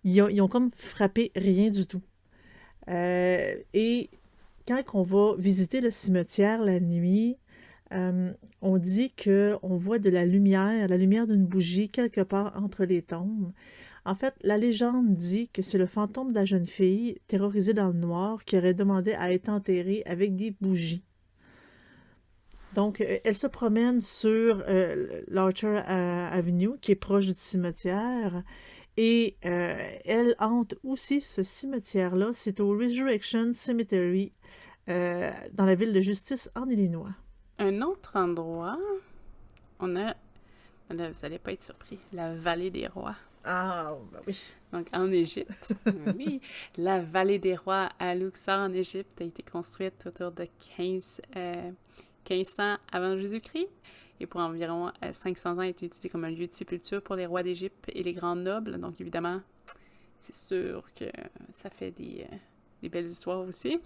Ils 0.03 0.41
ont, 0.41 0.47
comme 0.47 0.71
frappé 0.75 1.31
rien 1.35 1.69
du 1.69 1.85
tout. 1.85 2.01
Euh, 2.89 3.55
et 3.73 4.09
quand 4.67 4.81
on 4.93 5.01
va 5.01 5.35
visiter 5.37 5.81
le 5.81 5.91
cimetière 5.91 6.63
la 6.63 6.79
nuit, 6.79 7.37
euh, 7.93 8.33
on 8.61 8.77
dit 8.77 9.11
qu'on 9.11 9.77
voit 9.77 9.99
de 9.99 10.09
la 10.09 10.25
lumière, 10.25 10.87
la 10.87 10.97
lumière 10.97 11.27
d'une 11.27 11.45
bougie 11.45 11.89
quelque 11.89 12.21
part 12.21 12.61
entre 12.61 12.85
les 12.85 13.01
tombes. 13.01 13.51
En 14.05 14.15
fait, 14.15 14.33
la 14.41 14.57
légende 14.57 15.15
dit 15.15 15.47
que 15.47 15.61
c'est 15.61 15.77
le 15.77 15.85
fantôme 15.85 16.31
de 16.31 16.35
la 16.35 16.43
jeune 16.43 16.65
fille, 16.65 17.19
terrorisée 17.27 17.73
dans 17.73 17.87
le 17.87 17.93
noir, 17.93 18.43
qui 18.43 18.57
aurait 18.57 18.73
demandé 18.73 19.13
à 19.13 19.31
être 19.31 19.47
enterrée 19.47 20.03
avec 20.05 20.35
des 20.35 20.53
bougies. 20.59 21.05
Donc, 22.75 22.99
euh, 22.99 23.19
elle 23.23 23.35
se 23.35 23.47
promène 23.47 24.01
sur 24.01 24.61
l'Archer 25.29 25.77
Avenue, 25.87 26.71
qui 26.81 26.91
est 26.91 26.95
proche 26.95 27.27
du 27.27 27.33
cimetière, 27.35 28.43
et 28.97 29.35
euh, 29.45 29.97
elle 30.05 30.35
hante 30.39 30.75
aussi 30.83 31.21
ce 31.21 31.43
cimetière-là. 31.43 32.31
C'est 32.33 32.59
au 32.59 32.69
Resurrection 32.69 33.53
Cemetery, 33.53 34.33
dans 34.87 35.65
la 35.65 35.75
ville 35.75 35.93
de 35.93 36.01
Justice, 36.01 36.49
en 36.55 36.67
Illinois. 36.69 37.13
Un 37.59 37.81
autre 37.81 38.15
endroit, 38.15 38.77
on 39.79 39.95
a, 39.95 40.13
vous 40.89 40.95
n'allez 40.95 41.39
pas 41.39 41.53
être 41.53 41.63
surpris, 41.63 41.99
la 42.11 42.35
vallée 42.35 42.69
des 42.69 42.87
rois. 42.87 43.15
Ah, 43.45 43.95
ben 44.11 44.19
oui. 44.27 44.49
Donc, 44.71 44.87
en 44.93 45.11
Égypte, 45.11 45.73
oui. 46.17 46.41
La 46.77 47.01
vallée 47.01 47.39
des 47.39 47.55
rois 47.55 47.89
à 47.99 48.15
Luxor, 48.15 48.59
en 48.59 48.73
Égypte, 48.73 49.21
a 49.21 49.25
été 49.25 49.43
construite 49.43 50.05
autour 50.07 50.31
de 50.31 50.47
15, 50.77 51.21
1500 52.29 52.77
avant 52.91 53.17
Jésus-Christ 53.17 53.69
et 54.23 54.25
pour 54.25 54.39
environ 54.39 54.89
500 55.11 55.49
euh, 55.49 55.53
ans 55.53 55.59
a 55.59 55.67
été 55.67 55.85
utilisé 55.85 56.07
comme 56.07 56.23
un 56.23 56.31
lieu 56.31 56.47
de 56.47 56.53
sépulture 56.53 57.01
pour 57.01 57.15
les 57.15 57.25
rois 57.25 57.43
d'Égypte 57.43 57.91
et 57.93 58.01
les 58.03 58.13
grands 58.13 58.37
nobles. 58.37 58.79
Donc 58.79 59.01
évidemment, 59.01 59.41
c'est 60.21 60.33
sûr 60.33 60.81
que 60.93 61.05
ça 61.51 61.69
fait 61.69 61.91
des, 61.91 62.25
euh, 62.31 62.35
des 62.83 62.89
belles 62.89 63.07
histoires 63.07 63.39
aussi. 63.39 63.79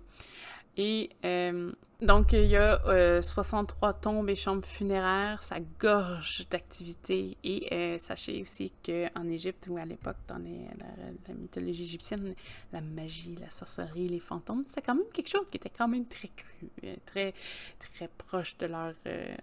Et 0.75 1.09
euh, 1.25 1.71
donc, 2.01 2.33
il 2.33 2.45
y 2.45 2.55
a 2.55 3.21
63 3.21 3.89
euh, 3.89 3.93
tombes 3.99 4.29
et 4.29 4.35
chambres 4.35 4.65
funéraires, 4.65 5.41
ça 5.41 5.57
gorge 5.79 6.45
d'activités. 6.51 7.35
Et 7.43 7.67
euh, 7.71 7.97
sachez 7.99 8.43
aussi 8.43 8.71
qu'en 8.85 9.27
Égypte, 9.27 9.67
ou 9.69 9.77
à 9.77 9.85
l'époque, 9.85 10.17
dans 10.27 10.37
la, 10.37 11.33
mythologie 11.33 11.81
égyptienne, 11.81 12.35
la 12.71 12.81
magie, 12.81 13.35
la 13.41 13.49
sorcellerie, 13.49 14.07
les 14.07 14.19
fantômes, 14.19 14.63
c'était 14.67 14.83
quand 14.83 14.95
même 14.95 15.09
quelque 15.11 15.29
chose 15.29 15.47
qui 15.49 15.57
était 15.57 15.71
quand 15.75 15.87
même 15.87 16.05
très 16.05 16.29
cru, 16.29 16.69
très, 17.07 17.33
très 17.79 18.07
proche 18.07 18.55
de 18.57 18.67
leur, 18.67 18.93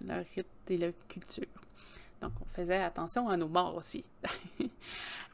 leur 0.07 0.25
rite 0.37 0.47
et 0.69 0.79
leur 0.79 0.93
culture. 1.09 1.64
Donc, 2.25 2.33
on 2.41 2.47
faisait 2.47 2.83
attention 2.83 3.29
à 3.29 3.37
nos 3.37 3.49
morts 3.49 3.75
aussi. 3.75 4.03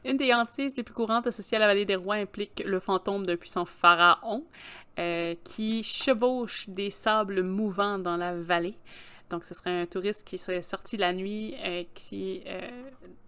Une 0.03 0.17
des 0.17 0.33
hantises 0.33 0.75
les 0.75 0.83
plus 0.83 0.93
courantes 0.93 1.25
associées 1.25 1.55
à 1.55 1.61
la 1.61 1.67
vallée 1.67 1.85
des 1.85 1.95
rois 1.95 2.15
implique 2.15 2.61
le 2.65 2.81
fantôme 2.81 3.25
d'un 3.25 3.37
puissant 3.37 3.63
pharaon 3.63 4.43
euh, 4.99 5.35
qui 5.45 5.83
chevauche 5.83 6.67
des 6.67 6.89
sables 6.89 7.43
mouvants 7.43 7.97
dans 7.97 8.17
la 8.17 8.35
vallée. 8.35 8.77
Donc, 9.29 9.45
ce 9.45 9.53
serait 9.53 9.83
un 9.83 9.85
touriste 9.85 10.27
qui 10.27 10.37
serait 10.37 10.61
sorti 10.61 10.97
la 10.97 11.13
nuit, 11.13 11.55
euh, 11.63 11.85
qui... 11.93 12.43
Euh, 12.45 12.69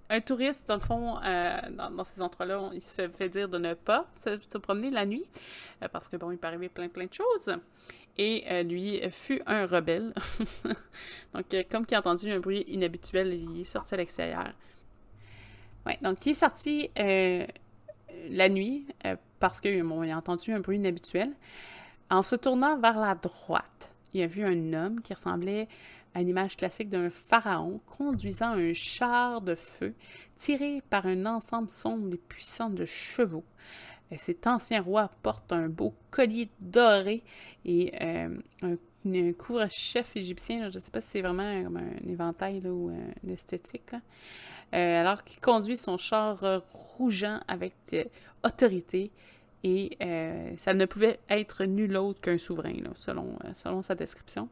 un 0.09 0.19
touriste, 0.19 0.67
dans 0.67 0.75
le 0.75 0.81
fond, 0.81 1.15
dans, 1.71 2.03
ces 2.03 2.21
endroits-là, 2.21 2.69
il 2.73 2.83
se 2.83 3.07
fait 3.07 3.29
dire 3.29 3.47
de 3.47 3.57
ne 3.57 3.73
pas 3.73 4.05
se, 4.13 4.57
promener 4.59 4.91
la 4.91 5.07
nuit, 5.07 5.25
parce 5.91 6.07
que, 6.07 6.17
bon, 6.17 6.29
il 6.29 6.37
peut 6.37 6.45
arriver 6.45 6.69
plein, 6.69 6.87
plein 6.87 7.05
de 7.05 7.13
choses. 7.13 7.57
Et 8.17 8.63
lui 8.63 9.01
fut 9.11 9.41
un 9.47 9.65
rebelle. 9.65 10.13
donc, 11.33 11.45
comme 11.71 11.85
il 11.89 11.95
a 11.95 11.99
entendu 11.99 12.31
un 12.31 12.39
bruit 12.39 12.63
inhabituel, 12.67 13.33
il 13.33 13.61
est 13.61 13.63
sorti 13.63 13.95
à 13.95 13.97
l'extérieur. 13.97 14.51
Ouais, 15.85 15.97
donc 16.01 16.23
il 16.25 16.29
est 16.29 16.35
sorti 16.35 16.91
la 16.95 18.49
nuit 18.49 18.85
parce 19.39 19.59
qu'il 19.59 19.81
a 19.81 20.17
entendu 20.17 20.53
un 20.53 20.59
bruit 20.59 20.77
inhabituel. 20.77 21.31
En 22.11 22.21
se 22.21 22.35
tournant 22.35 22.77
vers 22.77 22.99
la 22.99 23.15
droite, 23.15 23.93
il 24.13 24.21
a 24.21 24.27
vu 24.27 24.43
un 24.43 24.73
homme 24.73 25.01
qui 25.01 25.13
ressemblait 25.13 25.67
à 26.13 26.21
une 26.21 26.29
image 26.29 26.55
classique 26.55 26.89
d'un 26.89 27.09
pharaon 27.09 27.81
conduisant 27.87 28.51
un 28.51 28.73
char 28.73 29.41
de 29.41 29.55
feu 29.55 29.93
tiré 30.37 30.81
par 30.89 31.05
un 31.07 31.25
ensemble 31.25 31.69
sombre 31.69 32.13
et 32.13 32.17
puissant 32.17 32.69
de 32.69 32.85
chevaux. 32.85 33.43
Euh, 34.13 34.15
cet 34.17 34.47
ancien 34.47 34.81
roi 34.81 35.09
porte 35.21 35.51
un 35.51 35.69
beau 35.69 35.93
collier 36.11 36.49
doré 36.59 37.23
et 37.65 37.93
euh, 38.01 38.35
un, 38.61 39.33
couvre-chef 39.33 40.15
égyptien. 40.15 40.69
je 40.69 40.77
ne 40.77 40.83
sais 40.83 40.91
pas 40.91 41.01
si 41.01 41.09
c'est 41.09 41.21
vraiment 41.21 41.43
un, 41.43 41.75
un 41.75 42.09
éventail 42.09 42.65
ou 42.67 42.89
une 43.23 43.29
esthétique. 43.29 43.91
Euh, 44.73 45.01
alors 45.01 45.23
qu'il 45.23 45.41
conduit 45.41 45.77
son 45.77 45.97
char 45.97 46.43
rougeant 46.71 47.41
avec 47.47 47.73
autorité 48.43 49.11
et 49.63 49.97
euh, 50.01 50.51
ça 50.57 50.73
ne 50.73 50.85
pouvait 50.85 51.19
être 51.29 51.63
nul 51.63 51.95
autre 51.95 52.19
qu'un 52.19 52.37
souverain, 52.37 52.73
selon, 52.95 53.37
euh, 53.45 53.81
sa 53.81 53.95
description. 53.95 54.49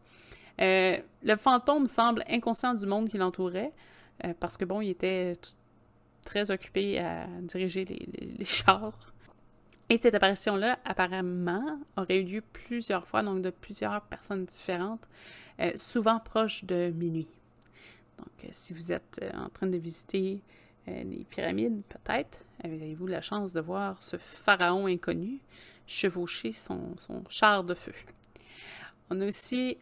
Euh, 0.61 0.97
le 1.23 1.35
fantôme 1.35 1.87
semble 1.87 2.23
inconscient 2.29 2.73
du 2.73 2.85
monde 2.85 3.09
qui 3.09 3.17
l'entourait, 3.17 3.71
parce 4.39 4.55
que 4.55 4.65
bon, 4.65 4.81
il 4.81 4.89
était 4.91 5.33
très 6.23 6.51
occupé 6.51 6.99
à 6.99 7.25
diriger 7.41 7.85
les, 7.85 8.45
chars. 8.45 9.10
Et 9.91 9.97
cette 10.01 10.15
apparition-là, 10.15 10.79
apparemment, 10.85 11.79
aurait 11.97 12.21
eu 12.21 12.23
lieu 12.23 12.41
plusieurs 12.41 13.07
fois, 13.07 13.23
donc 13.23 13.41
de 13.41 13.49
plusieurs 13.49 14.01
personnes 14.01 14.45
différentes, 14.45 15.07
souvent 15.75 16.19
proches 16.19 16.63
de 16.63 16.91
minuit. 16.95 17.27
Donc, 18.17 18.49
si 18.51 18.73
vous 18.73 18.91
êtes 18.91 19.19
en 19.33 19.49
train 19.49 19.67
de 19.67 19.77
visiter 19.77 20.41
les 20.87 21.25
pyramides, 21.29 21.81
peut-être, 21.89 22.39
Avez-vous 22.63 23.07
la 23.07 23.21
chance 23.21 23.53
de 23.53 23.61
voir 23.61 24.01
ce 24.03 24.17
pharaon 24.17 24.85
inconnu 24.85 25.39
chevaucher 25.87 26.53
son, 26.53 26.95
char 27.27 27.63
de 27.63 27.73
feu? 27.73 27.93
On 29.09 29.19
a 29.19 29.25
aussi 29.25 29.77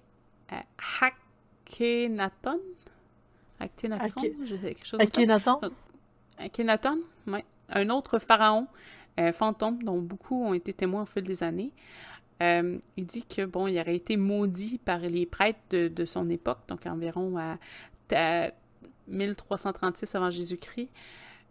euh, 0.53 0.55
Akhenaton? 1.01 2.59
Akhenaton, 3.59 4.21
quelque 4.61 4.85
chose 4.85 4.99
Akhenaton? 5.01 5.59
Akhenaton, 6.37 6.99
oui. 7.27 7.43
Un 7.67 7.89
autre 7.89 8.17
pharaon 8.17 8.67
euh, 9.19 9.33
fantôme 9.33 9.83
dont 9.83 10.01
beaucoup 10.01 10.45
ont 10.45 10.53
été 10.53 10.71
témoins 10.71 11.03
au 11.03 11.05
fil 11.05 11.23
des 11.23 11.43
années. 11.43 11.71
Euh, 12.41 12.77
il 12.95 13.05
dit 13.05 13.25
que 13.25 13.45
bon, 13.45 13.67
il 13.67 13.77
aurait 13.79 13.95
été 13.95 14.15
maudit 14.15 14.77
par 14.77 14.99
les 14.99 15.25
prêtres 15.25 15.59
de, 15.71 16.05
son 16.05 16.29
époque, 16.29 16.59
donc 16.69 16.85
environ 16.85 17.37
à, 17.37 17.57
à 18.15 18.51
1336 19.07 20.15
avant 20.15 20.29
Jésus-Christ. 20.29 20.89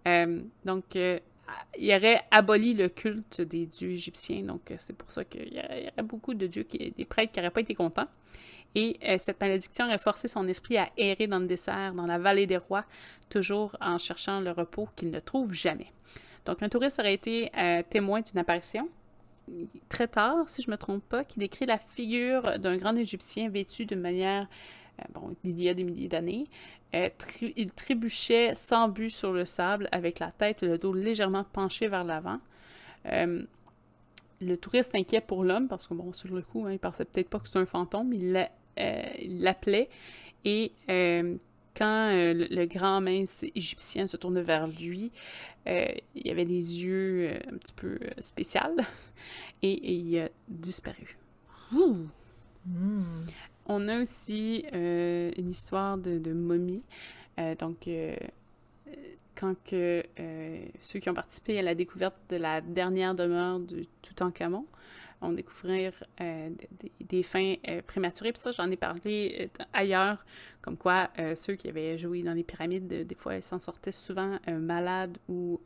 Euh, 0.06 0.40
donc, 0.64 0.94
il 0.94 1.94
aurait 1.94 2.22
aboli 2.30 2.72
le 2.72 2.88
culte 2.88 3.42
des 3.42 3.66
dieux 3.66 3.90
égyptiens. 3.90 4.42
Donc, 4.44 4.72
c'est 4.78 4.96
pour 4.96 5.10
ça 5.10 5.24
qu'il 5.24 5.52
y, 5.52 5.58
aurait 5.58 5.92
beaucoup 6.04 6.32
de 6.32 6.46
dieux, 6.46 6.62
qui, 6.62 6.90
des 6.92 7.04
prêtres 7.04 7.32
qui 7.32 7.40
n'auraient 7.40 7.50
pas 7.50 7.60
été 7.60 7.74
contents. 7.74 8.08
Et 8.74 8.98
cette 9.18 9.40
malédiction 9.40 9.86
aurait 9.86 9.98
forcé 9.98 10.28
son 10.28 10.46
esprit 10.46 10.78
à 10.78 10.88
errer 10.96 11.26
dans 11.26 11.38
le 11.38 11.46
désert, 11.46 11.92
dans 11.94 12.06
la 12.06 12.18
vallée 12.18 12.46
des 12.46 12.58
rois, 12.58 12.84
toujours 13.28 13.76
en 13.80 13.98
cherchant 13.98 14.40
le 14.40 14.52
repos 14.52 14.88
qu'il 14.94 15.10
ne 15.10 15.20
trouve 15.20 15.52
jamais. 15.52 15.92
Donc, 16.44 16.62
un 16.62 16.68
touriste 16.68 16.98
aurait 16.98 17.14
été 17.14 17.50
témoin 17.90 18.20
d'une 18.20 18.38
apparition 18.38 18.88
très 19.88 20.08
tard, 20.08 20.48
si 20.48 20.62
je 20.62 20.68
ne 20.68 20.72
me 20.72 20.76
trompe 20.76 21.02
pas, 21.04 21.24
qui 21.24 21.38
décrit 21.38 21.66
la 21.66 21.78
figure 21.78 22.58
d'un 22.58 22.76
grand 22.76 22.94
Égyptien 22.96 23.48
vêtu 23.48 23.86
de 23.86 23.96
manière, 23.96 24.46
bon, 25.14 25.34
d'il 25.42 25.60
y 25.62 25.68
a 25.68 25.74
des 25.74 25.84
milliers 25.84 26.08
d'années, 26.08 26.46
euh, 26.94 27.10
il 27.56 27.70
trébuchait 27.72 28.54
sans 28.54 28.88
but 28.88 29.10
sur 29.10 29.32
le 29.32 29.44
sable, 29.44 29.88
avec 29.92 30.18
la 30.18 30.30
tête 30.30 30.62
et 30.62 30.66
le 30.66 30.78
dos 30.78 30.94
légèrement 30.94 31.44
penchés 31.44 31.88
vers 31.88 32.04
l'avant. 32.04 32.38
Euh, 33.06 33.42
le 34.40 34.56
touriste 34.56 34.94
inquiet 34.94 35.20
pour 35.20 35.44
l'homme, 35.44 35.68
parce 35.68 35.86
que 35.86 35.94
bon, 35.94 36.12
sur 36.12 36.32
le 36.34 36.42
coup, 36.42 36.64
hein, 36.66 36.72
il 36.72 36.78
pensait 36.78 37.04
peut-être 37.04 37.28
pas 37.28 37.40
que 37.40 37.46
c'était 37.46 37.58
un 37.58 37.66
fantôme, 37.66 38.12
il 38.12 38.48
euh, 38.78 39.02
l'appelait. 39.26 39.88
Et 40.44 40.72
quand 41.78 42.10
le, 42.12 42.64
grand 42.66 43.00
mince 43.00 43.44
égyptien 43.54 44.08
se 44.08 44.16
tourne 44.16 44.40
vers 44.40 44.66
lui, 44.66 45.12
il 45.66 46.26
y 46.26 46.30
avait 46.30 46.44
des 46.44 46.82
yeux 46.82 47.38
un 47.46 47.56
petit 47.56 47.72
peu 47.72 47.98
spéciaux 48.18 48.60
et, 49.62 49.94
il 49.94 50.18
a 50.18 50.28
disparu. 50.48 51.16
Hmm. 51.70 52.06
On 53.66 53.86
a 53.88 54.00
aussi 54.00 54.64
euh, 54.72 55.30
une 55.36 55.50
histoire 55.50 55.98
de, 55.98 56.32
momie. 56.32 56.84
Euh, 57.38 57.54
donc, 57.54 57.86
euh, 57.86 58.16
quand 59.34 59.54
que 59.64 60.02
ceux 60.80 60.98
qui 60.98 61.10
ont 61.10 61.14
participé 61.14 61.58
à 61.58 61.62
la 61.62 61.74
découverte 61.74 62.16
de 62.30 62.36
la 62.36 62.60
dernière 62.60 63.14
demeure 63.14 63.60
du 63.60 63.86
Toutankhamon 64.02 64.66
ont 65.20 65.32
découvert 65.32 65.92
des, 67.00 67.22
fins 67.22 67.54
prématurées. 67.86 68.32
Puis 68.32 68.40
ça, 68.40 68.50
j'en 68.52 68.70
ai 68.70 68.76
parlé 68.76 69.50
ailleurs, 69.72 70.24
comme 70.60 70.76
quoi 70.76 71.10
ceux 71.34 71.54
qui 71.54 71.68
avaient 71.68 71.98
joué 71.98 72.22
dans 72.22 72.34
les 72.34 72.44
pyramides, 72.44 72.86
des 72.86 73.14
fois, 73.14 73.36
ils 73.36 73.42
s'en 73.42 73.60
sortaient 73.60 73.92
souvent 73.92 74.38
malades 74.46 75.18
ou 75.28 75.60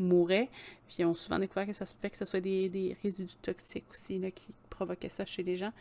mouraient. 0.00 0.48
Puis 0.88 0.96
ils 1.00 1.04
ont 1.04 1.14
souvent 1.14 1.38
découvert 1.38 1.66
que 1.66 1.72
ça 1.72 1.86
se 1.86 1.94
fait 2.00 2.10
que 2.10 2.16
ce 2.16 2.24
soit 2.24 2.40
des, 2.40 2.96
résidus 3.02 3.36
toxiques 3.42 3.90
aussi 3.90 4.18
là, 4.18 4.30
qui 4.30 4.56
provoquaient 4.68 5.08
ça 5.08 5.24
chez 5.26 5.42
les 5.42 5.56
gens. 5.56 5.72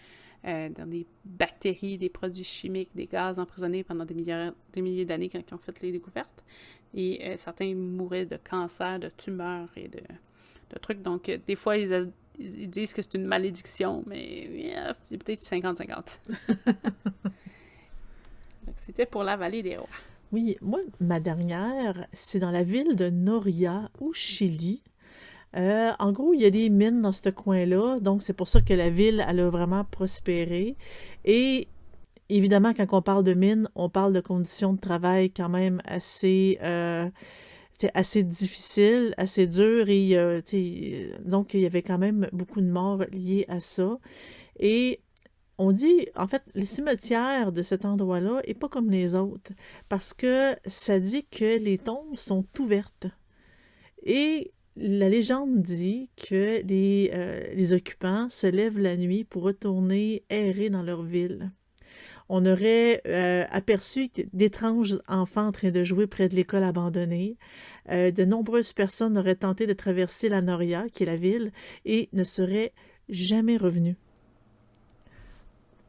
Euh, 0.46 0.70
dans 0.70 0.86
des 0.86 1.06
bactéries, 1.26 1.98
des 1.98 2.08
produits 2.08 2.46
chimiques, 2.46 2.92
des 2.96 3.08
gaz 3.08 3.40
emprisonnés 3.40 3.84
pendant 3.84 4.06
des 4.06 4.14
milliers, 4.14 4.52
des 4.72 4.82
milliers 4.82 5.04
d'années 5.04 5.28
quand 5.28 5.42
ils 5.46 5.54
ont 5.54 5.58
fait 5.58 5.82
les 5.82 5.92
découvertes. 5.92 6.46
Et 6.94 7.20
euh, 7.28 7.36
certains 7.36 7.76
mouraient 7.76 8.26
de 8.26 8.38
cancer, 8.38 9.00
de 9.00 9.10
tumeurs 9.10 9.70
et 9.76 9.90
de, 9.90 10.00
trucs. 10.80 11.02
Donc, 11.02 11.28
euh, 11.28 11.38
des 11.46 11.58
fois, 11.58 11.76
ils, 11.78 12.10
disent 12.40 12.94
que 12.94 13.02
c'est 13.02 13.16
une 13.16 13.26
malédiction, 13.26 14.04
mais 14.08 14.74
c'est 15.10 15.18
peut-être 15.18 15.42
50-50. 15.42 16.20
C'était 18.86 19.06
pour 19.06 19.24
la 19.24 19.36
vallée 19.36 19.62
des 19.62 19.78
rois. 19.78 19.88
Oui, 20.32 20.58
moi, 20.62 20.80
ma 21.00 21.20
dernière, 21.20 22.08
c'est 22.14 22.40
dans 22.40 22.52
la 22.52 22.64
ville 22.64 22.96
de 22.96 23.10
Noria, 23.10 23.90
au 24.00 24.14
Chili. 24.14 24.84
Euh, 25.56 25.92
en 25.98 26.12
gros, 26.12 26.34
il 26.34 26.42
y 26.42 26.46
a 26.46 26.52
des 26.52 26.70
mines 26.70 27.02
dans 27.02 27.12
ce 27.12 27.30
coin-là, 27.30 28.00
donc 28.00 28.22
c'est 28.22 28.34
pour 28.34 28.48
ça 28.48 28.62
que 28.62 28.74
la 28.74 28.90
ville, 28.90 29.26
elle 29.28 29.40
a 29.40 29.50
vraiment 29.50 29.84
prospéré. 29.84 30.78
Et 31.26 31.68
évidemment, 32.30 32.74
quand 32.74 32.86
on 32.92 33.02
parle 33.02 33.24
de 33.24 33.34
mines, 33.34 33.68
on 33.74 33.90
parle 33.90 34.14
de 34.14 34.22
conditions 34.22 34.74
de 34.74 34.80
travail 34.80 35.32
quand 35.32 35.50
même 35.50 35.82
assez, 35.86 36.60
euh, 36.62 37.10
assez 37.94 38.24
difficiles, 38.24 39.14
assez 39.18 39.48
dures. 39.48 39.90
Et 39.90 41.12
donc, 41.26 41.54
il 41.54 41.62
y 41.62 41.66
avait 41.66 41.82
quand 41.82 41.98
même 41.98 42.28
beaucoup 42.32 42.62
de 42.62 42.70
morts 42.70 43.04
liées 43.12 43.46
à 43.48 43.60
ça. 43.60 44.00
Et 44.60 45.02
on 45.58 45.74
dit, 45.74 46.08
en 46.16 46.26
fait, 46.28 46.44
le 46.56 46.66
cimetière 46.66 47.52
de 47.52 47.62
cet 47.62 47.86
endroit-là 47.86 48.42
n'est 48.48 48.54
pas 48.54 48.70
comme 48.70 48.90
les 48.90 49.14
autres, 49.14 49.52
parce 49.90 50.14
que 50.14 50.56
ça 50.66 51.00
dit 51.00 51.26
que 51.26 51.58
les 51.58 51.78
tombes 51.78 52.16
sont 52.16 52.46
ouvertes. 52.60 53.08
Et 54.04 54.54
la 54.78 55.10
légende 55.10 55.62
dit 55.62 56.10
que 56.16 56.62
les, 56.66 57.12
euh, 57.14 57.54
les, 57.54 57.74
occupants 57.74 58.30
se 58.30 58.48
lèvent 58.48 58.80
la 58.80 58.96
nuit 58.96 59.26
pour 59.26 59.44
retourner 59.44 60.24
errer 60.30 60.70
dans 60.70 60.84
leur 60.84 61.02
ville. 61.02 61.52
On 62.30 62.46
aurait 62.46 63.02
euh, 63.08 63.46
aperçu 63.50 64.10
d'étranges 64.34 65.00
enfants 65.08 65.48
en 65.48 65.52
train 65.52 65.72
de 65.72 65.84
jouer 65.84 66.06
près 66.06 66.30
de 66.30 66.36
l'école 66.36 66.64
abandonnée. 66.64 67.38
Euh, 67.92 68.12
de 68.12 68.24
nombreuses 68.24 68.72
personnes 68.72 69.18
auraient 69.18 69.36
tenté 69.36 69.66
de 69.66 69.74
traverser 69.74 70.30
la 70.30 70.42
Noria, 70.42 70.86
qui 70.90 71.04
est 71.04 71.08
la 71.08 71.16
ville, 71.16 71.52
et 71.86 72.08
ne 72.14 72.24
seraient 72.24 72.72
jamais 73.10 73.58
revenues. 73.58 73.98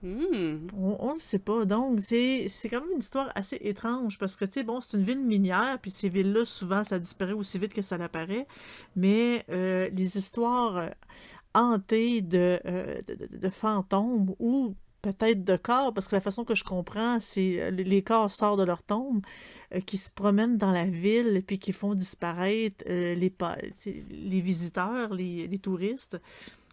Hmm. 0.03 0.67
On 0.79 1.13
ne 1.13 1.19
sait 1.19 1.39
pas. 1.39 1.67
Donc, 1.67 2.01
c'est 2.01 2.49
quand 2.71 2.81
même 2.81 2.93
une 2.93 3.01
histoire 3.01 3.31
assez 3.35 3.59
étrange 3.61 4.19
parce 4.19 4.35
que, 4.35 4.47
tu 4.47 4.53
sais, 4.53 4.63
bon, 4.63 4.81
c'est 4.81 4.97
une 4.97 5.05
ville 5.05 5.23
minière, 5.23 5.79
puis 5.83 5.91
ces 5.91 6.09
villes-là, 6.09 6.47
souvent, 6.47 6.85
ça 6.85 6.99
disparaît 6.99 7.35
aussi 7.35 7.59
vite 7.59 7.75
que 7.75 7.83
ça 7.83 7.99
l'apparaît. 7.99 8.47
Mais 8.97 9.45
euh, 9.51 9.91
les 9.91 10.17
histoires 10.17 10.89
hantées 11.55 12.25
euh, 12.33 13.03
de, 13.07 13.37
de, 13.37 13.49
fantômes 13.49 14.35
ou 14.39 14.75
peut-être 15.03 15.45
de 15.45 15.57
corps, 15.57 15.93
parce 15.95 16.09
que 16.09 16.15
la 16.15 16.21
façon 16.21 16.45
que 16.45 16.55
je 16.55 16.65
comprends, 16.65 17.19
c'est 17.21 17.71
les 17.71 18.03
corps 18.03 18.31
sortent 18.31 18.61
de 18.61 18.65
leur 18.65 18.83
tombe, 18.83 19.23
qui 19.87 19.97
se 19.97 20.11
promènent 20.11 20.59
dans 20.59 20.73
la 20.73 20.85
ville, 20.85 21.43
puis 21.47 21.59
qui 21.59 21.73
font 21.73 21.95
disparaître 21.95 22.85
les, 22.87 23.33
les 24.11 24.41
visiteurs, 24.41 25.15
les, 25.15 25.59
touristes 25.59 26.19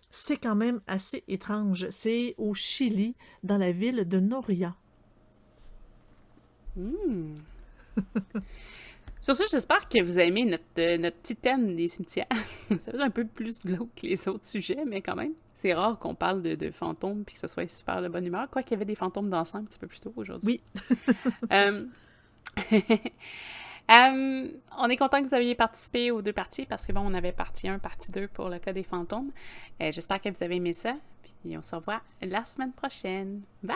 c'est 0.09 0.37
quand 0.37 0.55
même 0.55 0.81
assez 0.87 1.23
étrange. 1.27 1.87
C'est 1.89 2.33
au 2.37 2.53
Chili, 2.53 3.15
dans 3.43 3.57
la 3.57 3.71
ville 3.71 4.07
de 4.07 4.19
Noria. 4.19 4.75
Hmm. 6.75 7.35
Sur 9.21 9.35
ce, 9.35 9.43
j'espère 9.51 9.89
que 9.89 10.01
vous 10.01 10.19
aimé 10.19 10.45
notre, 10.45 10.63
euh, 10.77 10.97
notre 10.97 11.17
petit 11.17 11.35
thème 11.35 11.75
des 11.75 11.87
cimetières. 11.87 12.27
ça 12.79 12.91
fait 12.91 13.01
un 13.01 13.09
peu 13.09 13.25
plus 13.25 13.59
glauque 13.59 13.89
que 13.95 14.05
les 14.05 14.27
autres 14.27 14.45
sujets, 14.45 14.85
mais 14.85 15.01
quand 15.01 15.15
même. 15.15 15.33
C'est 15.59 15.73
rare 15.73 15.97
qu'on 15.97 16.15
parle 16.15 16.41
de, 16.41 16.71
fantômes 16.71 17.23
puis 17.23 17.33
que 17.33 17.39
ça 17.39 17.47
soit 17.47 17.67
super 17.69 18.01
de 18.01 18.07
bonne 18.07 18.25
humeur. 18.25 18.49
Quoi 18.49 18.61
qu'il 18.61 18.71
y 18.71 18.75
avait 18.75 18.85
des 18.85 18.95
fantômes 18.95 19.29
d'ensemble 19.29 19.63
un 19.63 19.67
petit 19.67 19.79
peu 19.79 19.87
plus 19.87 19.99
tôt 19.99 20.13
aujourd'hui. 20.15 20.61
Oui. 20.77 20.83
Euh, 21.51 21.85
Euh, 23.89 24.47
on 24.77 24.89
est 24.89 24.97
content 24.97 25.21
que 25.23 25.29
vous 25.29 25.35
ayez 25.35 25.55
participé 25.55 26.11
aux 26.11 26.21
deux 26.21 26.33
parties 26.33 26.65
parce 26.65 26.85
que 26.85 26.91
bon, 26.91 27.01
on 27.05 27.13
avait 27.13 27.31
partie 27.31 27.69
1, 27.69 27.79
partie 27.79 28.11
2 28.11 28.27
pour 28.27 28.49
le 28.49 28.59
cas 28.59 28.73
des 28.73 28.83
fantômes. 28.83 29.31
Euh, 29.81 29.91
j'espère 29.91 30.19
que 30.19 30.29
vous 30.29 30.43
avez 30.43 30.57
aimé 30.57 30.73
ça. 30.73 30.95
Puis 31.23 31.57
on 31.57 31.61
se 31.61 31.75
revoit 31.75 32.01
la 32.21 32.45
semaine 32.45 32.73
prochaine. 32.73 33.41
Bye! 33.63 33.75